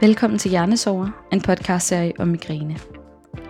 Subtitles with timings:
[0.00, 2.76] Velkommen til Hjernesover, en podcastserie om migræne.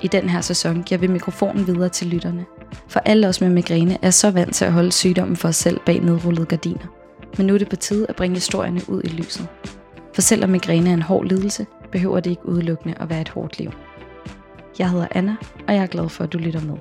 [0.03, 2.45] I den her sæson giver vi mikrofonen videre til lytterne.
[2.89, 5.81] For alle os med migræne er så vant til at holde sygdommen for os selv
[5.87, 6.87] bag nedrullede gardiner.
[7.37, 9.49] Men nu er det på tide at bringe historierne ud i lyset.
[10.15, 13.59] For selvom migræne er en hård lidelse, behøver det ikke udelukkende at være et hårdt
[13.59, 13.73] liv.
[14.79, 15.37] Jeg hedder Anna,
[15.69, 16.77] og jeg er glad for, at du lytter med.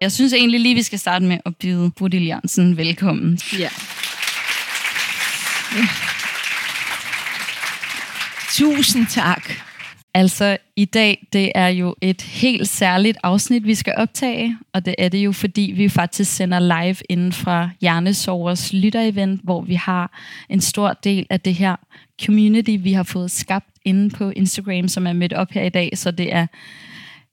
[0.00, 3.38] Jeg synes egentlig lige, vi skal starte med at byde Bodil Jørgensen velkommen.
[3.58, 3.68] Ja.
[8.52, 9.50] Tusind tak.
[10.14, 14.94] Altså, i dag, det er jo et helt særligt afsnit, vi skal optage, og det
[14.98, 20.18] er det jo, fordi vi faktisk sender live inden fra Hjernesovers lytterevent, hvor vi har
[20.48, 21.76] en stor del af det her
[22.24, 25.90] community, vi har fået skabt inde på Instagram, som er mødt op her i dag,
[25.94, 26.46] så det er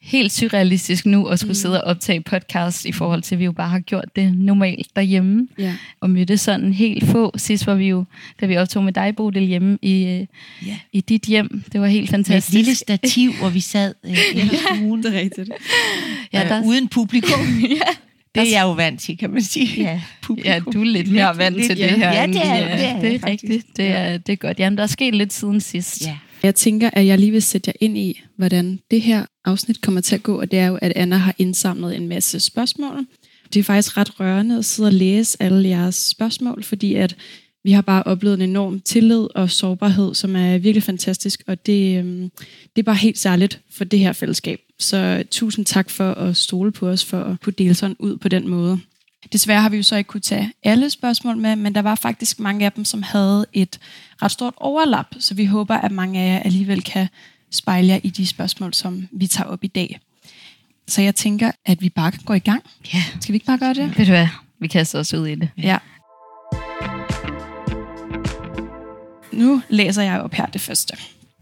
[0.08, 1.56] helt surrealistisk nu at skulle mm.
[1.56, 4.88] sidde og optage podcast i forhold til, at vi jo bare har gjort det normalt
[4.96, 5.48] derhjemme.
[5.60, 5.74] Ja.
[6.02, 7.32] Og mødte sådan helt få.
[7.38, 8.06] Sidst var vi jo,
[8.42, 10.26] da vi optog med dig, Bodil, hjemme i, Ja.
[10.66, 10.78] ja.
[10.94, 11.64] i dit hjem.
[11.74, 12.54] Det var helt Med et fantastisk.
[12.54, 14.12] lille stativ, hvor vi sad øh,
[14.44, 15.50] i stuen, det er rigtigt.
[16.34, 17.40] Ja, øh, der, uden publikum.
[17.62, 17.92] ja,
[18.36, 19.84] Det er jeg jo vant til, kan man sige.
[19.84, 20.02] Ja.
[20.22, 20.52] Publikum.
[20.52, 21.88] ja, du er lidt mere vant til ja.
[21.88, 22.14] det her.
[22.14, 23.78] Ja, det er det er det er rigtigt.
[23.78, 24.60] Det er, det er godt.
[24.60, 26.06] Jamen, der er sket lidt siden sidst.
[26.06, 26.18] Ja.
[26.44, 30.02] Jeg tænker, at jeg lige vil sætte jer ind i, hvordan det her afsnit kommer
[30.02, 33.06] til at gå, og det er jo, at Anna har indsamlet en masse spørgsmål.
[33.54, 37.16] Det er faktisk ret rørende at sidde og læse alle jeres spørgsmål, fordi at
[37.64, 42.00] vi har bare oplevet en enorm tillid og sårbarhed, som er virkelig fantastisk, og det,
[42.00, 42.32] øhm,
[42.76, 44.60] det er bare helt særligt for det her fællesskab.
[44.80, 48.30] Så tusind tak for at stole på os, for at kunne dele sådan ud på
[48.30, 48.80] den måde.
[49.34, 52.40] Desværre har vi jo så ikke kunne tage alle spørgsmål med, men der var faktisk
[52.40, 53.80] mange af dem, som havde et
[54.22, 57.08] ret stort overlap, så vi håber, at mange af jer alligevel kan
[57.52, 60.00] spejle jer i de spørgsmål, som vi tager op i dag.
[60.88, 62.64] Så jeg tænker, at vi bare kan gå i gang.
[62.94, 63.04] Ja.
[63.22, 63.98] Skal vi ikke bare gøre det?
[63.98, 64.28] Ved du hvad?
[64.60, 65.50] Vi kaster os ud i det.
[65.58, 65.78] Ja.
[69.32, 70.98] Nu læser jeg op her det første.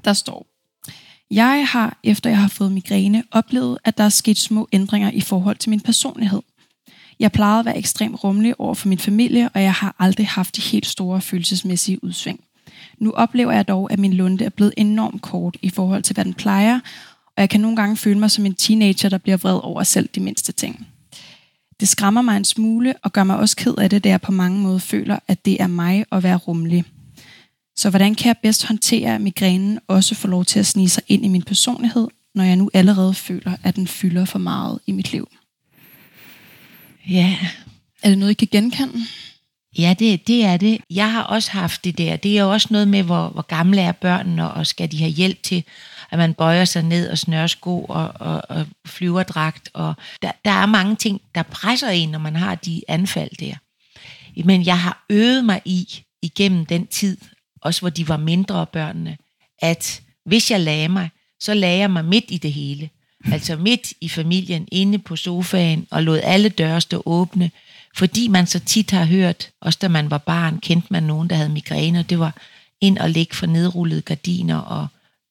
[0.05, 0.47] Der står,
[1.31, 5.21] jeg har, efter jeg har fået migræne, oplevet, at der er sket små ændringer i
[5.21, 6.41] forhold til min personlighed.
[7.19, 10.55] Jeg plejede at være ekstremt rummelig over for min familie, og jeg har aldrig haft
[10.55, 12.39] de helt store følelsesmæssige udsving.
[12.97, 16.25] Nu oplever jeg dog, at min lunde er blevet enormt kort i forhold til, hvad
[16.25, 16.79] den plejer,
[17.27, 20.09] og jeg kan nogle gange føle mig som en teenager, der bliver vred over selv
[20.15, 20.87] de mindste ting.
[21.79, 24.31] Det skræmmer mig en smule og gør mig også ked af det, da jeg på
[24.31, 26.83] mange måder føler, at det er mig at være rummelig.
[27.75, 31.03] Så hvordan kan jeg bedst håndtere, at migrænen også får lov til at snige sig
[31.07, 34.91] ind i min personlighed, når jeg nu allerede føler, at den fylder for meget i
[34.91, 35.27] mit liv?
[37.09, 37.37] Ja.
[38.03, 38.93] Er det noget, I kan genkende?
[39.77, 40.81] Ja, det, det er det.
[40.89, 42.15] Jeg har også haft det der.
[42.15, 45.43] Det er også noget med, hvor, hvor gamle er børnene, og skal de have hjælp
[45.43, 45.63] til,
[46.11, 49.69] at man bøjer sig ned og snører sko og, og, og flyverdragt.
[49.73, 53.55] Og der, der er mange ting, der presser en, når man har de anfald der.
[54.45, 57.17] Men jeg har øvet mig i, igennem den tid,
[57.61, 59.17] også hvor de var mindre børnene,
[59.59, 62.89] at hvis jeg lagde mig, så lagde jeg mig midt i det hele.
[63.31, 67.51] Altså midt i familien, inde på sofaen, og lod alle døre stå åbne,
[67.95, 71.35] fordi man så tit har hørt, også da man var barn, kendte man nogen, der
[71.35, 72.37] havde migræne, og det var
[72.81, 74.87] ind og ligge for nedrullede gardiner, og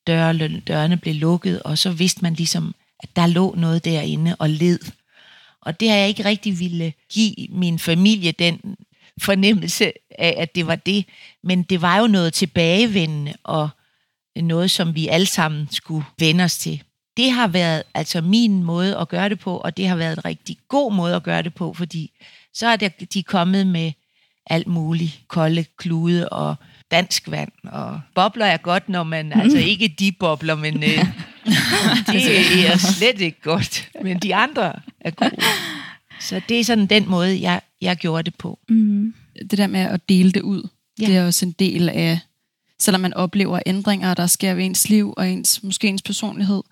[0.06, 4.50] døre, dørene blev lukket, og så vidste man ligesom, at der lå noget derinde og
[4.50, 4.78] led.
[5.60, 8.76] Og det har jeg ikke rigtig ville give min familie den
[9.20, 11.04] fornemmelse af, at det var det.
[11.42, 13.68] Men det var jo noget tilbagevendende, og
[14.36, 16.82] noget, som vi alle sammen skulle vende os til.
[17.16, 20.24] Det har været altså min måde at gøre det på, og det har været en
[20.24, 22.10] rigtig god måde at gøre det på, fordi
[22.54, 23.92] så er der, de kommet med
[24.46, 26.54] alt muligt, kolde klude og
[26.90, 30.88] dansk vand, og bobler er godt, når man, altså ikke de bobler, men øh,
[32.06, 35.36] det er slet ikke godt, men de andre er gode.
[36.20, 38.58] Så det er sådan den måde, jeg, jeg gjorde det på.
[38.68, 39.14] Mm.
[39.50, 41.02] Det der med at dele det ud, Ja.
[41.04, 41.08] ja.
[41.08, 42.18] det er også en del af,
[42.80, 46.62] selvom man oplever ændringer, der sker ved ens liv og ens, måske ens personlighed,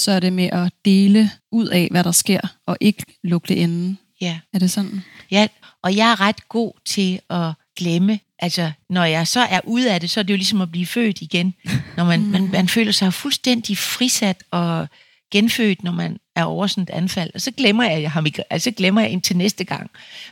[0.00, 3.54] så er det med at dele ud af, hvad der sker, og ikke lukke det
[3.54, 3.96] inde.
[4.20, 4.38] Ja.
[4.52, 5.02] Er det sådan?
[5.30, 5.46] Ja,
[5.82, 8.20] og jeg er ret god til at glemme.
[8.38, 10.86] Altså, når jeg så er ude af det, så er det jo ligesom at blive
[10.86, 11.54] født igen.
[11.96, 14.88] Når man, man, man føler sig fuldstændig frisat og
[15.32, 17.30] genfødt, når man er over sådan et anfald.
[17.34, 19.90] Og så glemmer jeg, jeg har migræ- altså, så glemmer jeg indtil næste gang.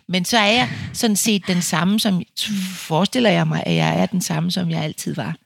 [0.08, 2.22] Men så er jeg sådan set den samme, som
[2.72, 5.37] forestiller jeg mig, at jeg er den samme, som jeg altid var.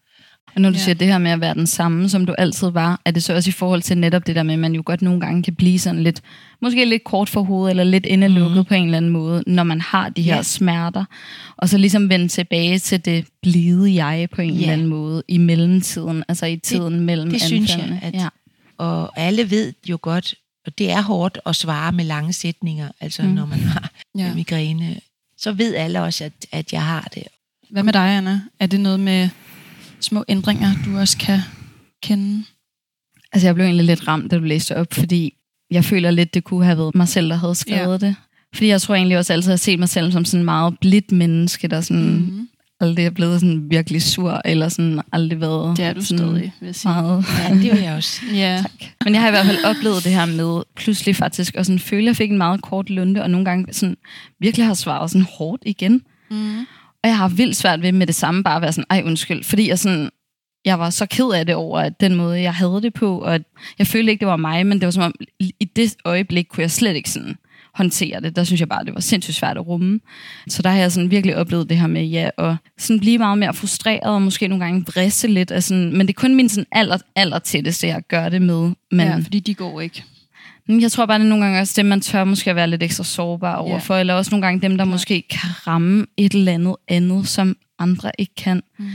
[0.54, 0.82] Og når du ja.
[0.82, 3.34] Siger det her med at være den samme, som du altid var, er det så
[3.34, 5.54] også i forhold til netop det der med, at man jo godt nogle gange kan
[5.54, 6.20] blive sådan lidt,
[6.62, 8.64] måske lidt kort for hovedet, eller lidt indelukket mm.
[8.64, 10.42] på en eller anden måde, når man har de her Ja.
[10.42, 11.04] smerter,
[11.56, 14.60] og så ligesom vende tilbage til det blide jeg på en Ja.
[14.60, 18.28] eller anden måde, i mellemtiden, altså i tiden det, mellem det synes jeg, at- Ja.
[18.78, 20.34] Og alle ved jo godt,
[20.66, 23.28] og det er hårdt at svare med lange sætninger, altså mm.
[23.28, 23.90] når man har.
[24.18, 24.34] Ja.
[24.34, 24.96] migræne.
[25.38, 27.22] så ved alle også, at, at jeg har det.
[27.70, 28.40] Hvad med dig, Anna?
[28.60, 29.28] Er det noget med
[30.04, 31.38] små ændringer, du også kan
[32.02, 32.44] kende?
[33.32, 35.34] Altså, jeg blev egentlig lidt ramt, da du læste op, fordi
[35.70, 38.06] jeg føler lidt, det kunne have været mig selv, der havde skrevet ja.
[38.06, 38.16] det.
[38.54, 40.44] Fordi jeg tror egentlig også altid, at jeg har set mig selv som sådan en
[40.44, 42.48] meget blidt menneske, der sådan mm-hmm.
[42.80, 46.52] aldrig er blevet sådan virkelig sur, eller sådan aldrig været Det er du sådan stadig,
[46.60, 46.92] vil jeg sige.
[46.92, 47.24] meget.
[47.38, 48.20] Ja, det vil jeg også.
[48.34, 48.58] Ja.
[48.62, 48.88] Tak.
[49.04, 52.02] Men jeg har i hvert fald oplevet det her med pludselig faktisk, og sådan føle,
[52.02, 53.96] at jeg fik en meget kort lunde, og nogle gange sådan
[54.40, 56.02] virkelig har svaret sådan hårdt igen.
[56.30, 56.66] Mm.
[57.04, 59.44] Og jeg har vildt svært ved med det samme bare at være sådan, ej undskyld,
[59.44, 60.10] fordi jeg sådan,
[60.64, 63.34] jeg var så ked af det over, at den måde, jeg havde det på, og
[63.34, 63.42] at
[63.78, 66.62] jeg følte ikke, det var mig, men det var som om, i det øjeblik kunne
[66.62, 67.36] jeg slet ikke sådan
[67.74, 68.36] håndtere det.
[68.36, 70.00] Der synes jeg bare, det var sindssygt svært at rumme.
[70.48, 73.38] Så der har jeg sådan virkelig oplevet det her med, ja, og sådan blive meget
[73.38, 75.50] mere frustreret, og måske nogle gange vrisse lidt.
[75.50, 78.70] Af sådan, men det er kun min sådan aller, aller tætteste, jeg gør det med.
[78.90, 80.04] Men ja, fordi de går ikke.
[80.68, 82.70] Men Jeg tror bare, det er nogle gange også dem, man tør måske at være
[82.70, 86.52] lidt ekstra sårbar overfor, eller også nogle gange dem, der måske kan ramme et eller
[86.52, 88.62] andet andet, som andre ikke kan.
[88.78, 88.86] Mm.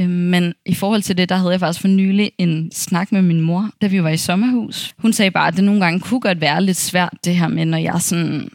[0.00, 3.22] Øhm, Men i forhold til det, der havde jeg faktisk for nylig en snak med
[3.22, 4.94] min mor, da vi var i sommerhus.
[4.98, 7.64] Hun sagde bare, at det nogle gange kunne godt være lidt svært, det her med,
[7.64, 8.48] når jeg sådan,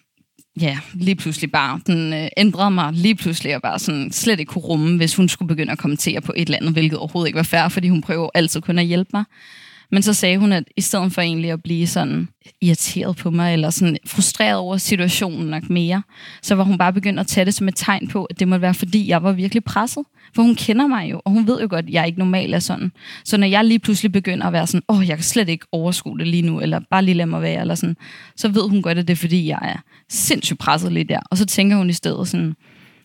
[0.62, 4.50] ja, lige pludselig bare den, øh, ændrede mig lige pludselig, og bare sådan slet ikke
[4.50, 7.38] kunne rumme, hvis hun skulle begynde at kommentere på et eller andet, hvilket overhovedet ikke
[7.38, 9.24] var fair, fordi hun prøver altid kun at hjælpe mig.
[9.92, 12.28] Men så sagde hun, at i stedet for egentlig at blive sådan
[12.62, 16.04] irriteret på mig, eller sådan frustreret over situationen nok mere,
[16.42, 18.62] så var hun bare begyndt at tage det som et tegn på, at det måtte
[18.62, 20.04] være, fordi jeg var virkelig presset.
[20.36, 22.60] For hun kender mig jo, og hun ved jo godt, at jeg ikke normalt er
[22.60, 22.92] sådan.
[23.26, 25.66] Så når jeg lige pludselig begynder at være sådan, åh, oh, jeg kan slet ikke
[25.72, 27.98] overskue det lige nu, eller bare lige lade mig være, eller sådan,
[28.36, 29.78] så ved hun godt, at det er, fordi jeg er
[30.10, 31.20] sindssygt presset lige der.
[31.32, 32.56] Og så tænker hun i stedet sådan,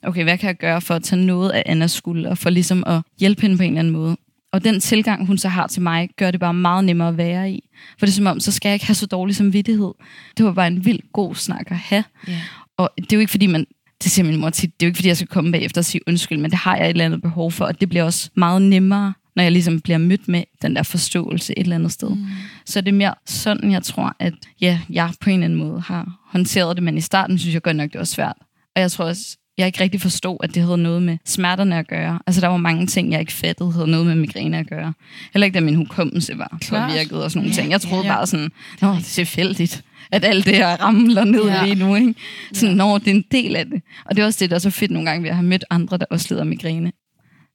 [0.03, 2.85] okay, hvad kan jeg gøre for at tage noget af Annas skuld, og for ligesom
[2.87, 4.17] at hjælpe hende på en eller anden måde.
[4.55, 7.51] Og den tilgang, hun så har til mig, gør det bare meget nemmere at være
[7.51, 7.69] i.
[7.99, 9.93] For det er som om, så skal jeg ikke have så dårlig samvittighed.
[10.37, 12.05] Det var bare en vild god snak at have.
[12.29, 12.41] Ja.
[12.77, 13.67] Og det er jo ikke fordi, man,
[14.03, 15.85] det siger min mor tit, det er jo ikke fordi, jeg skal komme bagefter og
[15.85, 18.31] sige undskyld, men det har jeg et eller andet behov for, og det bliver også
[18.35, 22.09] meget nemmere, når jeg ligesom bliver mødt med den der forståelse et eller andet sted.
[22.09, 22.27] Mm.
[22.67, 25.81] Så det er mere sådan, jeg tror, at ja, jeg på en eller anden måde
[25.81, 28.37] har håndteret det, men i starten synes jeg godt nok, det var svært.
[28.77, 31.89] Og jeg tror også, jeg ikke rigtig forstod, at det havde noget med smerterne at
[31.89, 32.19] gøre.
[32.27, 34.93] Altså, der var mange ting, jeg ikke fattede, havde noget med migræne at gøre.
[35.35, 37.71] Heller ikke, da min hukommelse var påvirket og sådan nogle Ja, ting.
[37.73, 38.17] Jeg troede ja, ja.
[38.17, 41.55] bare sådan, Nå, det er tilfældigt, at alt det her ramler ned Ja.
[41.55, 41.65] ja.
[41.65, 41.95] lige nu.
[41.95, 42.15] Ikke?
[42.53, 43.83] Sådan, Nå, det er en del af det.
[44.05, 45.65] Og det er også det, der er så fedt nogle gange ved at have mødt
[45.71, 46.93] andre, der også lider af migræne.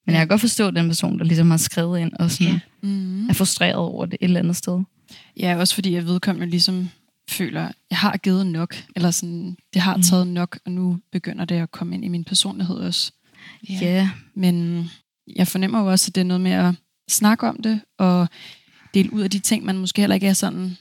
[0.06, 2.60] Men jeg kan godt forstå den person, der ligesom har skrevet ind og sådan, Ja.
[2.84, 3.30] Mm.
[3.30, 4.80] er frustreret over det et eller andet sted.
[5.40, 6.90] Ja, også fordi jeg vedkommende ligesom
[7.30, 10.02] føler, jeg har givet nok, eller sådan, det har Mm.
[10.04, 13.12] taget nok, og nu begynder det at komme ind i min personlighed også.
[13.70, 13.84] Ja.
[13.84, 14.08] Yeah.
[14.36, 14.86] Men
[15.36, 16.76] jeg fornemmer jo også, at det er noget med at
[17.10, 18.28] snakke om det, og
[18.94, 20.78] dele ud af de ting, man måske heller ikke er sådan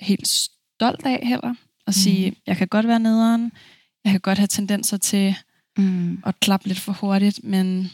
[0.00, 1.54] helt stolt af heller.
[1.86, 3.52] Og sige, jeg kan godt være nederen,
[4.04, 5.34] jeg kan godt have tendenser til
[5.78, 6.22] Mm.
[6.26, 7.90] at klappe lidt for hurtigt, men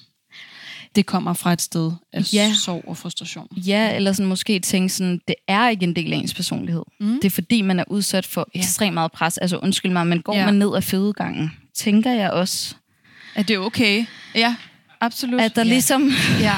[0.97, 2.53] det kommer fra et sted af Ja.
[2.65, 3.47] sorg og frustration.
[3.57, 6.83] Ja, eller sådan måske tænke sådan, det er ikke en del af ens personlighed.
[7.01, 7.15] Mm.
[7.23, 8.59] Det er fordi, man er udsat for Ja.
[8.59, 9.39] ekstremt meget pres.
[9.39, 10.45] Altså undskyld mig, men går Ja.
[10.45, 12.75] man ned ad fødegangen, tænker jeg også,
[13.35, 14.05] Er det okay?
[14.35, 14.55] Ja,
[15.01, 15.41] absolut.
[15.41, 15.69] at der Ja.
[15.69, 16.55] ligesom ja.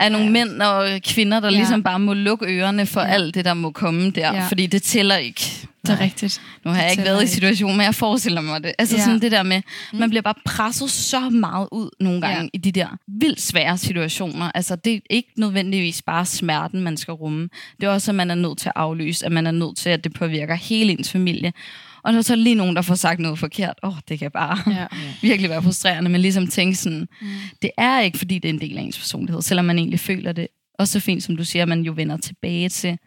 [0.00, 1.56] er nogle mænd og kvinder, der Ja.
[1.56, 3.06] ligesom bare må lukke ørerne for Ja.
[3.06, 4.46] alt det, der må komme der, Ja.
[4.48, 5.59] fordi det tæller ikke.
[5.90, 6.40] Det er rigtigt.
[6.64, 8.72] Nu har jeg ikke været i situationen, men jeg forestiller mig det.
[8.78, 9.04] Altså Ja.
[9.04, 12.48] sådan det der med, man bliver bare presset så meget ud nogle gange Ja.
[12.52, 12.88] i de der
[13.20, 14.50] vildt svære situationer.
[14.54, 17.48] Altså det er ikke nødvendigvis bare smerten, man skal rumme.
[17.80, 19.90] Det er også, at man er nødt til at aflyse, at man er nødt til,
[19.90, 21.52] at det påvirker hele ens familie.
[22.04, 24.30] Og når så er lige nogen, der får sagt noget forkert, åh, oh, det kan
[24.30, 24.86] bare Ja.
[25.28, 27.28] virkelig være frustrerende, men ligesom tænke sådan, mm.
[27.62, 30.32] det er ikke, fordi det er en del af ens personlighed, selvom man egentlig føler
[30.32, 30.46] det.
[30.78, 32.98] Også så fint, som du siger, man jo vender tilbage til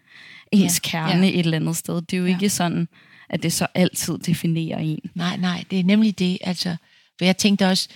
[0.54, 0.90] ens Ja.
[0.90, 1.34] kerne Ja.
[1.34, 2.02] et eller andet sted.
[2.02, 2.34] Det er jo Ja.
[2.34, 2.88] ikke sådan,
[3.30, 5.00] at det så altid definerer en.
[5.16, 6.38] Nej, nej, det er nemlig det.
[6.42, 6.76] Altså,
[7.18, 7.88] for jeg tænkte også,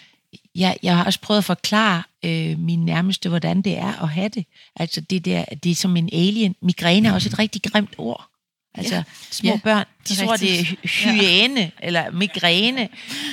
[0.56, 4.30] jeg, jeg har også prøvet at forklare øh, min nærmeste, hvordan det er at have
[4.30, 4.46] det.
[4.76, 6.56] Altså det der, det er som en alien.
[6.62, 8.28] Migræne er også et rigtig grimt ord.
[8.76, 9.04] Altså Ja.
[9.32, 12.90] små Ja, børn, de det tror, det er hyæne eller migræne.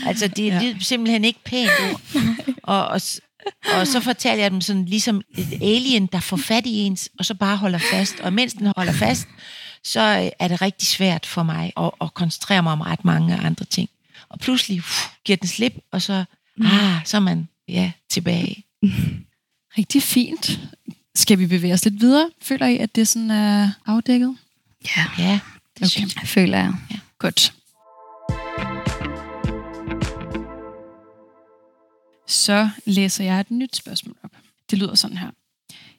[0.07, 0.55] Altså det, Ja.
[0.71, 2.01] er simpelthen ikke pænt ord.
[2.63, 3.01] Og, og,
[3.75, 7.25] og så fortæller jeg dem sådan ligesom et alien, der får fat i ens, og
[7.25, 8.21] så bare holder fast.
[8.21, 9.29] Og mens den holder fast,
[9.85, 13.35] så øh, er det rigtig svært for mig at, at koncentrere mig om ret mange
[13.37, 13.89] andre ting.
[14.29, 14.85] Og pludselig uh,
[15.25, 16.25] giver den slip, og så,
[16.65, 18.65] ah, så er man ja, tilbage.
[19.79, 20.61] Rigtig fint.
[21.15, 22.31] Skal vi bevæge os lidt videre?
[22.43, 24.37] Føler I, at det sådan er afdækket?
[24.97, 25.41] Ja, Ja, det
[25.83, 25.87] Okay.
[25.87, 26.29] synes jeg.
[26.29, 26.73] føler jeg.
[27.19, 27.53] Godt.
[32.27, 34.31] Så læser jeg et nyt spørgsmål op.
[34.71, 35.31] Det lyder sådan her.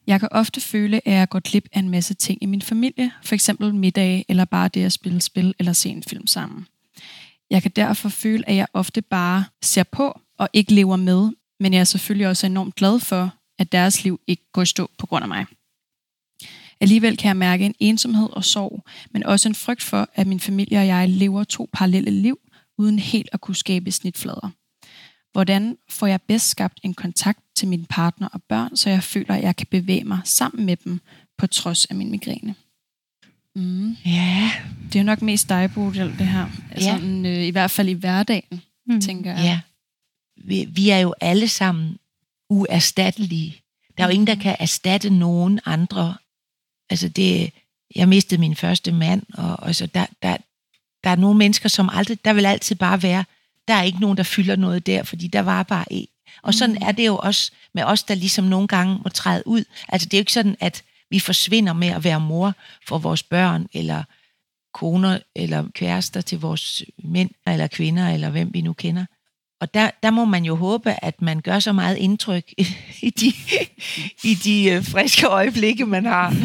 [0.08, 3.12] Jeg kan ofte føle, at jeg går glip af en masse ting i min familie,
[3.24, 6.68] for eksempel middage eller bare det at spille spil eller se en film sammen.
[7.50, 11.30] Jeg kan derfor føle, at jeg ofte bare ser på og ikke lever med,
[11.60, 14.92] men jeg er selvfølgelig også enormt glad for, at deres liv ikke går i stå
[14.98, 15.46] på grund af mig.
[16.80, 20.40] Alligevel kan jeg mærke en ensomhed og sorg, men også en frygt for, at min
[20.40, 22.40] familie og jeg lever to parallelle liv,
[22.78, 24.50] uden helt at kunne skabe snitflader.
[25.36, 29.36] Hvordan får jeg bedst skabt en kontakt til min partner og børn, så jeg føler,
[29.36, 31.02] at jeg kan bevæge mig sammen med dem
[31.38, 32.56] på trods af min migræne?
[33.56, 33.96] Mm.
[34.06, 34.52] Ja,
[34.88, 36.48] Det er jo nok mest dig, Bodil, det her.
[36.72, 36.80] Ja.
[36.80, 39.02] Sådan, øh, I hvert fald i hverdagen, mm.
[39.02, 39.44] tænker jeg.
[39.44, 39.60] ja.
[40.46, 41.98] Vi, vi er jo alle sammen
[42.50, 43.62] uerstattelige.
[43.98, 46.16] Der er jo ingen, der kan erstatte nogen andre.
[46.90, 47.52] Altså det,
[47.96, 50.38] jeg mistede min første mand, og altså der, der,
[51.04, 53.26] der er nogle mennesker, som aldrig, der vil altid bare være,
[53.68, 56.08] der er ikke nogen, der fylder noget der, fordi der var bare en.
[56.44, 59.64] Og sådan er det jo også med os, der ligesom nogle gange må træde ud.
[59.90, 62.54] Altså det er jo ikke sådan, at vi forsvinder med at være mor
[62.88, 64.04] for vores børn, eller
[64.74, 69.06] koner, eller kærester til vores mænd, eller kvinder, eller hvem vi nu kender.
[69.62, 72.54] Og der, der må man jo håbe, at man gør så meget indtryk
[73.02, 73.34] i de,
[74.30, 76.36] i de øh, friske øjeblikke, man har,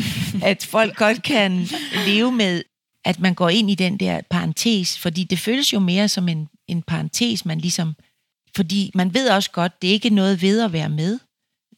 [0.43, 1.69] at folk godt kan
[2.07, 2.63] leve med,
[3.05, 6.49] at man går ind i den der parentes, fordi det føles jo mere som en,
[6.71, 7.95] en parentes, man ligesom,
[8.57, 11.19] fordi man ved også godt, det er ikke noget ved at være med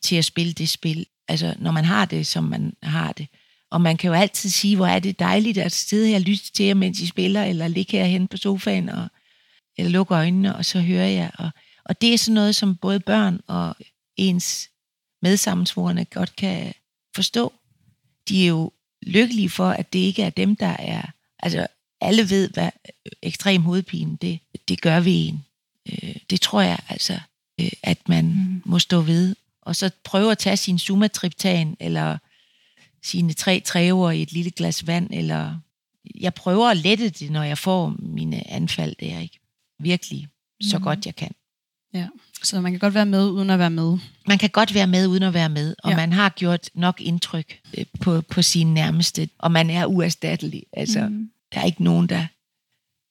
[0.03, 3.29] til at spille det spil, altså når man har det, som man har det.
[3.71, 6.53] Og man kan jo altid sige, hvor er det dejligt at sidde her og lytte
[6.53, 9.09] til jer, mens I spiller, eller ligge herhen på sofaen og
[9.79, 11.31] eller lukke øjnene, og så hører jeg.
[11.39, 11.51] Og,
[11.85, 13.77] og det er sådan noget, som både børn og
[14.17, 14.69] ens
[15.23, 16.73] medsammensvorene godt kan
[17.15, 17.53] forstå.
[18.29, 18.73] De er jo
[19.03, 21.03] lykkelige for, at det ikke er dem, der er...
[21.39, 21.67] Altså,
[22.03, 22.71] alle ved, hvad
[23.23, 25.45] ekstrem hovedpine, det, det gør ved en.
[25.89, 27.19] Øh, det tror jeg altså,
[27.61, 28.63] øh, at man mm.
[28.65, 29.37] må stå ved.
[29.63, 32.19] Og så prøve at tage sin sumatriptan, eller
[33.05, 35.55] sine tre træver i et lille glas vand, eller
[36.21, 39.39] jeg prøver at lette det, når jeg får mine anfald der, ikke?
[39.81, 40.29] Virkelig,
[40.63, 40.85] så Mhm.
[40.85, 41.31] godt jeg kan.
[41.95, 42.09] Ja.
[42.43, 43.99] Så man kan godt være med, uden at være med.
[44.29, 45.97] Man kan godt være med, uden at være med, og Ja.
[45.97, 50.63] man har gjort nok indtryk øh, på, på sine nærmeste, og man er uerstattelig.
[50.73, 51.31] Altså, mm.
[51.55, 52.27] Der er ikke nogen, der,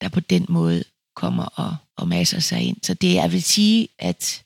[0.01, 0.83] der på den måde
[1.15, 2.77] kommer og, og masser sig ind.
[2.83, 4.43] Så det, jeg vil sige, at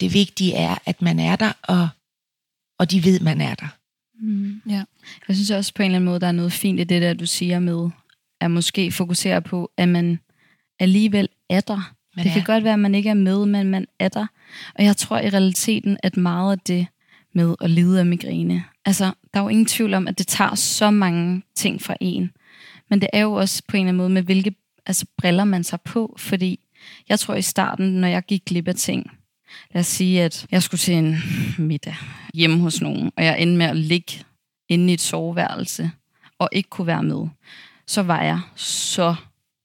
[0.00, 1.88] det vigtige er, at man er der, og,
[2.78, 3.68] og de ved, man er der.
[4.20, 4.62] Mm.
[4.68, 4.84] Ja.
[5.28, 7.14] Jeg synes også på en eller anden måde, der er noget fint i det der,
[7.14, 7.90] du siger med,
[8.40, 10.20] at måske fokusere på, at man
[10.78, 11.94] alligevel er der.
[12.16, 12.34] Man det er.
[12.34, 14.26] kan godt være, at man ikke er med, men man er der.
[14.74, 16.86] Og jeg tror i realiteten, at meget af det
[17.34, 20.54] med at lide af migræne, altså der er jo ingen tvivl om, at det tager
[20.54, 22.30] så mange ting fra en.
[22.90, 24.54] Men det er jo også på en eller anden måde med, hvilke
[24.86, 26.60] altså, briller man tager på, fordi
[27.08, 29.10] jeg tror i starten, når jeg gik glip af ting,
[29.72, 31.16] lad os sige, at jeg skulle til en
[31.58, 31.94] middag
[32.34, 34.12] hjemme hos nogen, og jeg endte med at ligge
[34.68, 35.90] inde i et soveværelse,
[36.38, 37.28] og ikke kunne være med,
[37.86, 39.14] så var jeg så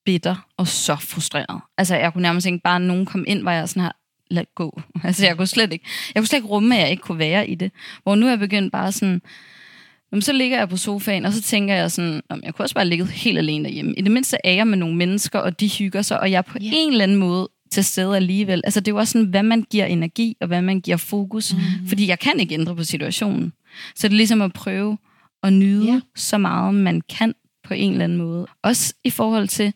[0.05, 1.61] bitter og så frustreret.
[1.77, 3.91] Altså, jeg kunne nærmest ikke bare, nogen kom ind, var jeg sådan her,
[4.29, 4.81] lad gå.
[5.03, 7.47] Altså, jeg kunne slet ikke, jeg kunne slet ikke rumme, at jeg ikke kunne være
[7.47, 7.71] i det.
[8.03, 9.21] Hvor nu er jeg begyndt bare sådan,
[10.13, 12.75] jamen, så ligger jeg på sofaen, og så tænker jeg sådan, jamen, jeg kunne også
[12.75, 13.93] bare ligge helt alene derhjemme.
[13.97, 16.41] I det mindste er jeg med nogle mennesker, og de hygger sig, og jeg er
[16.41, 16.73] på yeah.
[16.75, 18.61] en eller anden måde til stede alligevel.
[18.63, 21.53] Altså, det er jo også sådan, hvad man giver energi, og hvad man giver fokus.
[21.53, 21.87] Mm-hmm.
[21.87, 23.53] Fordi jeg kan ikke ændre på situationen.
[23.95, 24.97] Så det er ligesom at prøve
[25.43, 26.01] at nyde yeah.
[26.15, 27.33] så meget, man kan
[27.67, 28.47] på en eller anden måde.
[28.63, 29.73] Også i forhold til,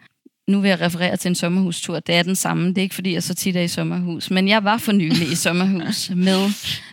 [0.47, 1.99] nu vil jeg referere til en sommerhustur.
[1.99, 2.67] Det er den samme.
[2.69, 4.31] Det er ikke, fordi jeg så tit er i sommerhus.
[4.31, 6.49] Men jeg var for nylig i sommerhus med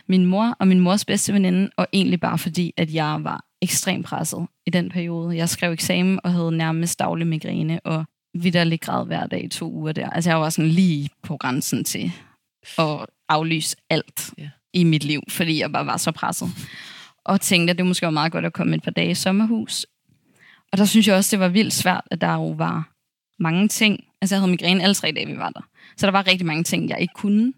[0.07, 4.05] min mor og min mors bedste veninde, og egentlig bare fordi, at jeg var ekstremt
[4.05, 5.37] presset i den periode.
[5.37, 9.71] Jeg skrev eksamen og havde nærmest daglig migræne, og vidderlig grad hver dag i to
[9.71, 10.09] uger der.
[10.09, 12.11] Altså jeg var sådan lige på grænsen til
[12.77, 14.49] at aflyse alt Ja.
[14.73, 16.49] i mit liv, fordi jeg bare var så presset.
[17.25, 19.85] Og tænkte, at det måske var meget godt at komme et par dage i sommerhus.
[20.71, 22.91] Og der synes jeg også, det var vildt svært, at der jo var
[23.39, 24.03] mange ting.
[24.21, 25.61] Altså jeg havde migræne alle tre dage, vi var der.
[25.97, 27.53] Så der var rigtig mange ting, jeg ikke kunne.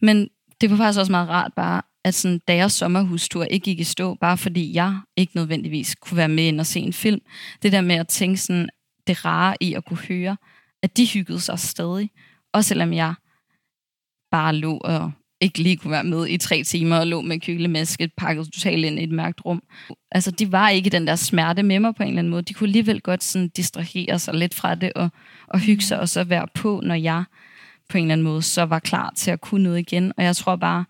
[0.00, 0.28] Men
[0.60, 4.14] det var faktisk også meget rart bare, at sådan deres sommerhustur ikke gik i stå,
[4.14, 7.20] bare fordi jeg ikke nødvendigvis kunne være med ind og se en film.
[7.62, 8.68] Det der med at tænke sådan,
[9.06, 10.36] det rare i at kunne høre,
[10.82, 12.10] at de hyggede sig stadig.
[12.52, 13.14] Også selvom jeg
[14.30, 15.12] bare lå og
[15.42, 18.98] ikke lige kunne være med i tre timer og lå med kølemaske pakket totalt ind
[18.98, 19.62] i et mørkt rum.
[20.10, 22.42] Altså, de var ikke den der smerte med mig på en eller anden måde.
[22.42, 25.08] De kunne alligevel godt sådan distrahere sig lidt fra det og,
[25.48, 27.24] og hygge sig og så være på, når jeg
[27.88, 30.12] på en eller anden måde så var klar til at kunne noget igen.
[30.16, 30.84] Og jeg tror bare,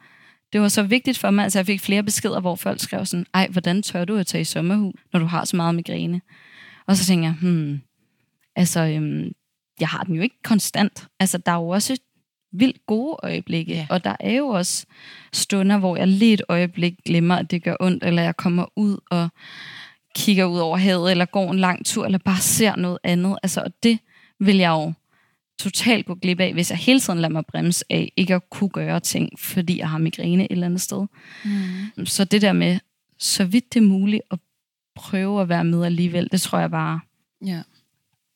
[0.53, 3.27] det var så vigtigt for mig, altså jeg fik flere beskeder, hvor folk skrev sådan,
[3.35, 6.21] ej, hvordan tør du at tage i sommerhus, når du har så meget migræne?
[6.87, 7.81] Og så tænker jeg, hmm,
[8.57, 9.33] altså, øhm,
[9.81, 11.07] jeg har den jo ikke konstant.
[11.21, 11.97] Altså, der er jo også
[12.53, 13.87] vildt gode øjeblikke, Ja.
[13.91, 14.87] og der er jo også
[15.33, 18.99] stunder, hvor jeg lige et øjeblik glemmer, at det gør ondt, eller jeg kommer ud
[19.11, 19.29] og
[20.17, 23.39] kigger ud over havet, eller går en lang tur, eller bare ser noget andet.
[23.43, 23.99] Altså, og det
[24.41, 24.93] vil jeg jo
[25.61, 28.71] totalt gå glip af, hvis jeg hele tiden lader mig bremse af ikke at kunne
[28.71, 31.07] gøre ting, fordi jeg har migræne et eller andet sted.
[31.97, 32.07] Mm.
[32.07, 32.79] Så det der med,
[33.19, 34.39] så vidt det er muligt, at
[34.95, 37.01] prøve at være med alligevel, det tror jeg bare,
[37.47, 37.63] Ja.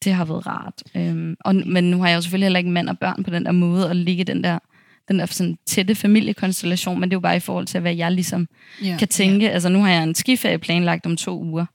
[0.06, 0.82] Det har været rart.
[0.94, 3.44] Øhm, og, men nu har jeg jo selvfølgelig heller ikke mand og børn på den
[3.44, 4.58] der måde, og ligge i den der,
[5.08, 8.12] den der sådan tætte familiekonstellation, men det er jo bare i forhold til, hvad jeg
[8.12, 8.48] ligesom
[8.84, 8.96] Ja.
[8.98, 9.50] kan tænke.
[9.50, 11.66] Altså nu har jeg en skiferie planlagt om to uger,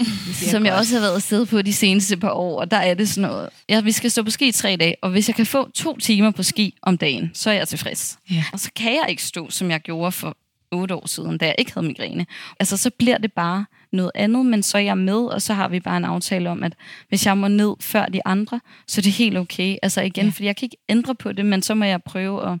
[0.52, 3.08] som jeg også har været afsted på de seneste par år, og der er det
[3.08, 5.46] sådan noget, ja, vi skal stå på ski i tre dage, og hvis jeg kan
[5.46, 8.18] få to timer på ski om dagen, så er jeg tilfreds.
[8.30, 8.44] Ja.
[8.52, 10.36] Og så kan jeg ikke stå, som jeg gjorde for
[10.72, 12.26] otte år siden, da jeg ikke havde migræne.
[12.60, 13.64] Altså, så bliver det bare
[13.96, 16.62] noget andet, men så er jeg med, og så har vi bare en aftale om,
[16.62, 16.72] at
[17.08, 19.76] hvis jeg må ned før de andre, så er det helt okay.
[19.82, 20.30] Altså igen, ja.
[20.30, 22.58] fordi jeg kan ikke ændre på det, men så må jeg prøve at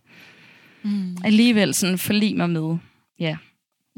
[0.82, 1.16] Mm.
[1.24, 2.76] alligevel sådan forlige mig med.
[3.20, 3.36] Ja,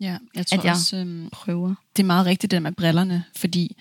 [0.01, 1.75] Ja, jeg tror At jeg- også, øhm, prøver.
[1.97, 3.77] det er meget rigtigt det med brillerne, fordi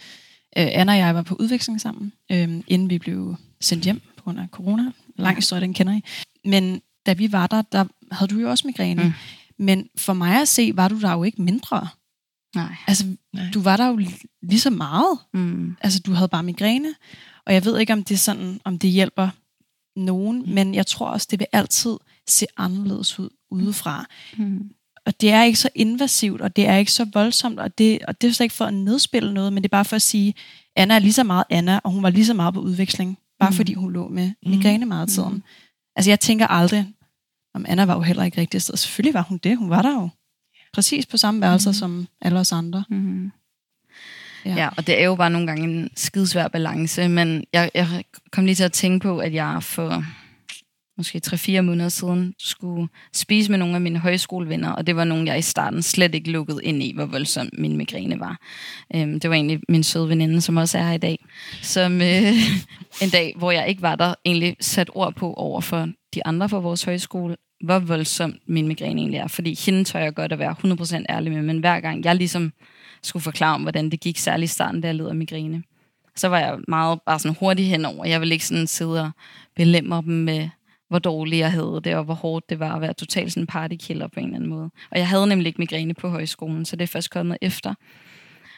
[0.58, 4.24] øh, Anna og jeg var på udveksling sammen, øh, inden vi blev sendt hjem på
[4.24, 4.92] grund af corona.
[5.18, 6.02] Lang historie, den kender I.
[6.46, 9.04] Men da vi var der, der havde du jo også migræne.
[9.04, 9.14] Mm.
[9.66, 11.88] Men for mig at se, var du der jo ikke mindre.
[12.56, 12.76] Nej.
[12.88, 13.44] Altså, Nej.
[13.54, 15.20] du var der jo li- lige så meget.
[15.34, 15.76] Mm.
[15.82, 16.94] Altså, du havde bare migræne.
[17.46, 19.30] Og jeg ved ikke, om det er sådan, om det hjælper
[20.00, 20.50] nogen, mm.
[20.54, 21.96] men jeg tror også, det vil altid
[22.28, 24.06] se anderledes ud udefra.
[24.38, 24.70] Mm.
[25.06, 28.22] Og det er ikke så invasivt, og det er ikke så voldsomt, og det, og
[28.22, 30.34] det er slet ikke for at nedspille noget, men det er bare for at sige,
[30.76, 33.50] Anna er lige så meget Anna, og hun var lige så meget på udveksling, bare
[33.50, 33.54] Mm.
[33.54, 33.56] mm.
[33.58, 35.34] fordi hun lå med migræne meget af tiden.
[35.34, 35.44] Mm.
[35.96, 36.94] Altså jeg tænker aldrig,
[37.54, 38.78] om Anna var jo heller ikke rigtig sted.
[38.78, 40.10] Selvfølgelig var hun det, hun var der jo.
[40.74, 41.74] Præcis på samme værelser mm.
[41.74, 42.84] som alle os andre.
[42.90, 43.32] Mm.
[44.46, 44.56] Ja.
[44.56, 48.46] Ja, og det er jo bare nogle gange en skidesvær balance, men jeg, jeg kom
[48.46, 50.04] lige til at tænke på, at jeg for
[50.98, 55.28] måske 3-4 måneder siden skulle spise med nogle af mine højskolevenner, og det var nogle,
[55.28, 58.40] jeg i starten slet ikke lukkede ind i, hvor voldsom min migræne var.
[58.96, 61.26] Øhm, det var egentlig min søde veninde, som også er her i dag,
[61.62, 62.34] som øh,
[63.04, 66.50] en dag, hvor jeg ikke var der, egentlig sat ord på over for de andre
[66.50, 69.28] fra vores højskole, hvor voldsomt min migræne egentlig er.
[69.28, 72.54] Fordi hende tør jeg godt at være 100% ærlig med, men hver gang jeg ligesom
[73.04, 75.64] skulle forklare om, hvordan det gik, særligt i starten, da jeg led af migræne,
[76.16, 78.06] så var jeg meget bare sådan hurtig henover.
[78.06, 79.12] Jeg ville ikke sådan sidde og
[79.56, 80.50] belemre dem med,
[80.90, 84.08] hvor dårligt jeg havde det, og hvor hårdt det var at være totalt sådan partykiller
[84.08, 84.70] på en eller anden måde.
[84.92, 87.74] Og jeg havde nemlig ikke migræne på højskolen, så det er først kommet efter.